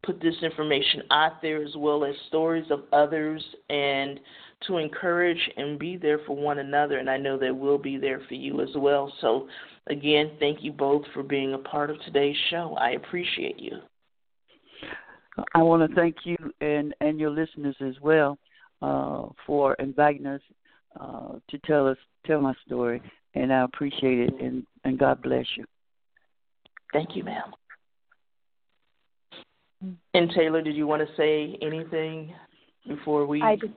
put 0.02 0.20
this 0.20 0.34
information 0.42 1.02
out 1.10 1.40
there 1.40 1.62
as 1.62 1.76
well 1.76 2.04
as 2.04 2.14
stories 2.28 2.66
of 2.70 2.82
others, 2.92 3.42
and 3.70 4.18
to 4.66 4.78
encourage 4.78 5.50
and 5.56 5.78
be 5.78 5.96
there 5.96 6.20
for 6.26 6.36
one 6.36 6.58
another. 6.58 6.98
And 6.98 7.08
I 7.08 7.16
know 7.16 7.38
they 7.38 7.52
will 7.52 7.78
be 7.78 7.96
there 7.96 8.20
for 8.28 8.34
you 8.34 8.60
as 8.60 8.70
well. 8.76 9.12
So, 9.20 9.48
again, 9.88 10.32
thank 10.38 10.62
you 10.62 10.72
both 10.72 11.02
for 11.12 11.22
being 11.22 11.54
a 11.54 11.58
part 11.58 11.90
of 11.90 12.00
today's 12.04 12.36
show. 12.50 12.76
I 12.78 12.90
appreciate 12.90 13.58
you. 13.58 13.78
I 15.54 15.62
want 15.62 15.88
to 15.88 15.94
thank 15.94 16.16
you 16.24 16.36
and, 16.60 16.94
and 17.00 17.18
your 17.18 17.30
listeners 17.30 17.76
as 17.80 17.94
well 18.02 18.38
uh, 18.82 19.26
for 19.46 19.74
inviting 19.74 20.26
us 20.26 20.40
uh, 21.00 21.34
to 21.48 21.58
tell 21.64 21.88
us 21.88 21.96
tell 22.26 22.40
my 22.40 22.52
story, 22.66 23.00
and 23.34 23.52
I 23.52 23.62
appreciate 23.62 24.20
it. 24.20 24.40
And, 24.40 24.66
and 24.84 24.98
God 24.98 25.22
bless 25.22 25.46
you. 25.56 25.64
Thank 26.92 27.16
you, 27.16 27.24
ma'am. 27.24 27.52
And 30.14 30.30
Taylor, 30.30 30.62
did 30.62 30.76
you 30.76 30.86
want 30.86 31.02
to 31.06 31.16
say 31.16 31.58
anything 31.62 32.34
before 32.86 33.26
we? 33.26 33.42
I 33.42 33.56
just 33.56 33.72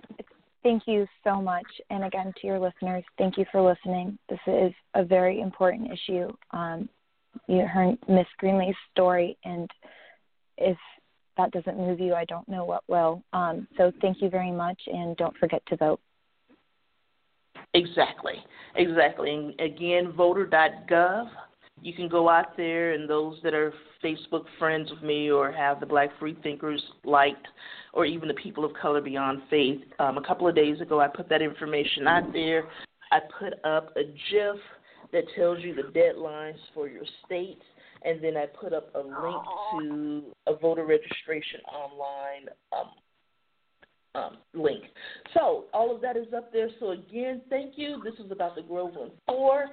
thank 0.65 0.83
you 0.87 1.05
so 1.23 1.39
much, 1.39 1.67
and 1.91 2.03
again 2.03 2.33
to 2.41 2.47
your 2.47 2.59
listeners, 2.59 3.03
thank 3.19 3.37
you 3.37 3.45
for 3.51 3.61
listening. 3.61 4.17
This 4.27 4.39
is 4.47 4.73
a 4.95 5.05
very 5.05 5.39
important 5.39 5.91
issue. 5.91 6.29
Um, 6.51 6.89
you 7.47 7.59
heard 7.67 7.97
Miss 8.09 8.25
Greenlee's 8.39 8.75
story, 8.91 9.37
and 9.45 9.69
if 10.57 10.75
that 11.37 11.51
doesn't 11.51 11.77
move 11.77 11.99
you, 11.99 12.15
I 12.15 12.25
don't 12.25 12.49
know 12.49 12.65
what 12.65 12.81
will. 12.87 13.21
Um, 13.31 13.67
so 13.77 13.91
thank 14.01 14.23
you 14.23 14.29
very 14.29 14.51
much, 14.51 14.81
and 14.87 15.15
don't 15.17 15.37
forget 15.37 15.61
to 15.67 15.77
vote. 15.77 15.99
Exactly, 17.75 18.43
exactly. 18.75 19.35
And 19.35 19.59
again, 19.61 20.13
voter.gov. 20.13 21.29
You 21.81 21.93
can 21.93 22.07
go 22.07 22.29
out 22.29 22.57
there, 22.57 22.93
and 22.93 23.09
those 23.09 23.37
that 23.43 23.53
are 23.53 23.73
Facebook 24.03 24.45
friends 24.57 24.89
with 24.89 25.03
me 25.03 25.29
or 25.29 25.51
have 25.51 25.79
the 25.79 25.85
Black 25.85 26.09
Free 26.19 26.37
Thinkers 26.41 26.81
liked, 27.03 27.47
or 27.93 28.05
even 28.05 28.27
the 28.27 28.33
People 28.35 28.63
of 28.63 28.71
Color 28.81 29.01
Beyond 29.01 29.41
Faith. 29.49 29.81
Um, 29.99 30.17
a 30.17 30.25
couple 30.25 30.47
of 30.47 30.55
days 30.55 30.79
ago, 30.81 30.99
I 30.99 31.07
put 31.07 31.29
that 31.29 31.41
information 31.41 32.07
out 32.07 32.31
there. 32.33 32.63
I 33.11 33.19
put 33.39 33.53
up 33.65 33.95
a 33.97 34.03
GIF 34.03 34.57
that 35.11 35.23
tells 35.35 35.59
you 35.59 35.75
the 35.75 35.83
deadlines 35.97 36.57
for 36.73 36.87
your 36.87 37.03
state 37.25 37.61
and 38.05 38.23
then 38.23 38.37
I 38.37 38.45
put 38.45 38.71
up 38.71 38.93
a 38.95 38.99
link 38.99 39.43
to 39.71 40.23
a 40.47 40.55
voter 40.55 40.85
registration 40.85 41.59
online 41.67 42.49
um, 42.71 44.21
um, 44.21 44.37
link. 44.53 44.83
So 45.33 45.65
all 45.73 45.93
of 45.93 46.01
that 46.01 46.15
is 46.15 46.27
up 46.35 46.53
there. 46.53 46.69
So 46.79 46.91
again, 46.91 47.41
thank 47.49 47.73
you. 47.77 48.01
This 48.03 48.13
is 48.23 48.31
about 48.31 48.55
the 48.55 48.61
Groveland 48.61 49.11
Four. 49.25 49.65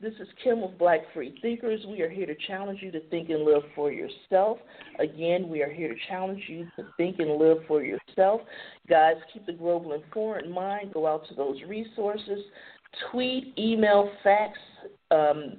This 0.00 0.14
is 0.20 0.28
Kim 0.44 0.62
of 0.62 0.78
Black 0.78 1.00
Free 1.12 1.36
Thinkers. 1.42 1.80
We 1.88 2.02
are 2.02 2.08
here 2.08 2.26
to 2.26 2.36
challenge 2.46 2.78
you 2.82 2.92
to 2.92 3.00
think 3.08 3.30
and 3.30 3.42
live 3.42 3.64
for 3.74 3.90
yourself. 3.90 4.58
Again, 5.00 5.48
we 5.48 5.60
are 5.60 5.72
here 5.72 5.88
to 5.88 6.00
challenge 6.08 6.40
you 6.46 6.68
to 6.76 6.84
think 6.96 7.18
and 7.18 7.32
live 7.32 7.58
for 7.66 7.82
yourself. 7.82 8.42
Guys, 8.88 9.16
keep 9.32 9.44
the 9.44 9.52
Groveland 9.52 10.04
Four 10.14 10.38
in 10.38 10.52
mind. 10.52 10.94
Go 10.94 11.08
out 11.08 11.26
to 11.30 11.34
those 11.34 11.56
resources. 11.66 12.44
Tweet, 13.10 13.52
email, 13.58 14.08
fax. 14.22 14.56
Um, 15.10 15.54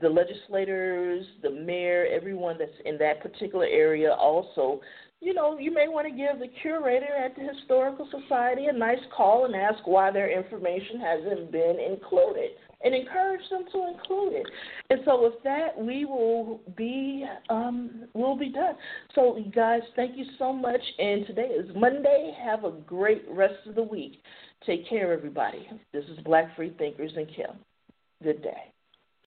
the 0.00 0.08
legislators, 0.08 1.24
the 1.44 1.50
mayor, 1.50 2.04
everyone 2.10 2.56
that's 2.58 2.72
in 2.84 2.98
that 2.98 3.22
particular 3.22 3.66
area 3.66 4.12
also, 4.12 4.80
you 5.20 5.34
know, 5.34 5.56
you 5.56 5.72
may 5.72 5.86
want 5.86 6.08
to 6.08 6.12
give 6.12 6.40
the 6.40 6.52
curator 6.62 7.14
at 7.14 7.36
the 7.36 7.42
Historical 7.42 8.08
Society 8.10 8.66
a 8.66 8.72
nice 8.72 8.98
call 9.16 9.44
and 9.44 9.54
ask 9.54 9.86
why 9.86 10.10
their 10.10 10.36
information 10.36 10.98
hasn't 10.98 11.52
been 11.52 11.78
included 11.78 12.50
and 12.84 12.94
encourage 12.94 13.40
them 13.50 13.64
to 13.72 13.88
include 13.88 14.34
it. 14.34 14.46
And 14.90 15.00
so 15.04 15.22
with 15.22 15.42
that, 15.42 15.76
we 15.76 16.04
will 16.04 16.60
be 16.76 17.24
um, 17.48 18.04
we'll 18.14 18.36
be 18.36 18.50
done. 18.50 18.74
So 19.14 19.38
guys, 19.54 19.82
thank 19.96 20.16
you 20.16 20.24
so 20.38 20.52
much. 20.52 20.80
And 20.98 21.26
today 21.26 21.48
is 21.48 21.70
Monday. 21.74 22.36
Have 22.44 22.64
a 22.64 22.70
great 22.70 23.24
rest 23.30 23.66
of 23.66 23.74
the 23.74 23.82
week. 23.82 24.22
Take 24.66 24.88
care, 24.88 25.12
everybody. 25.12 25.68
This 25.92 26.04
is 26.04 26.18
Black 26.24 26.54
Free 26.56 26.74
Thinkers 26.78 27.12
and 27.16 27.26
Kim. 27.28 27.56
Good 28.22 28.42
day. 28.42 28.72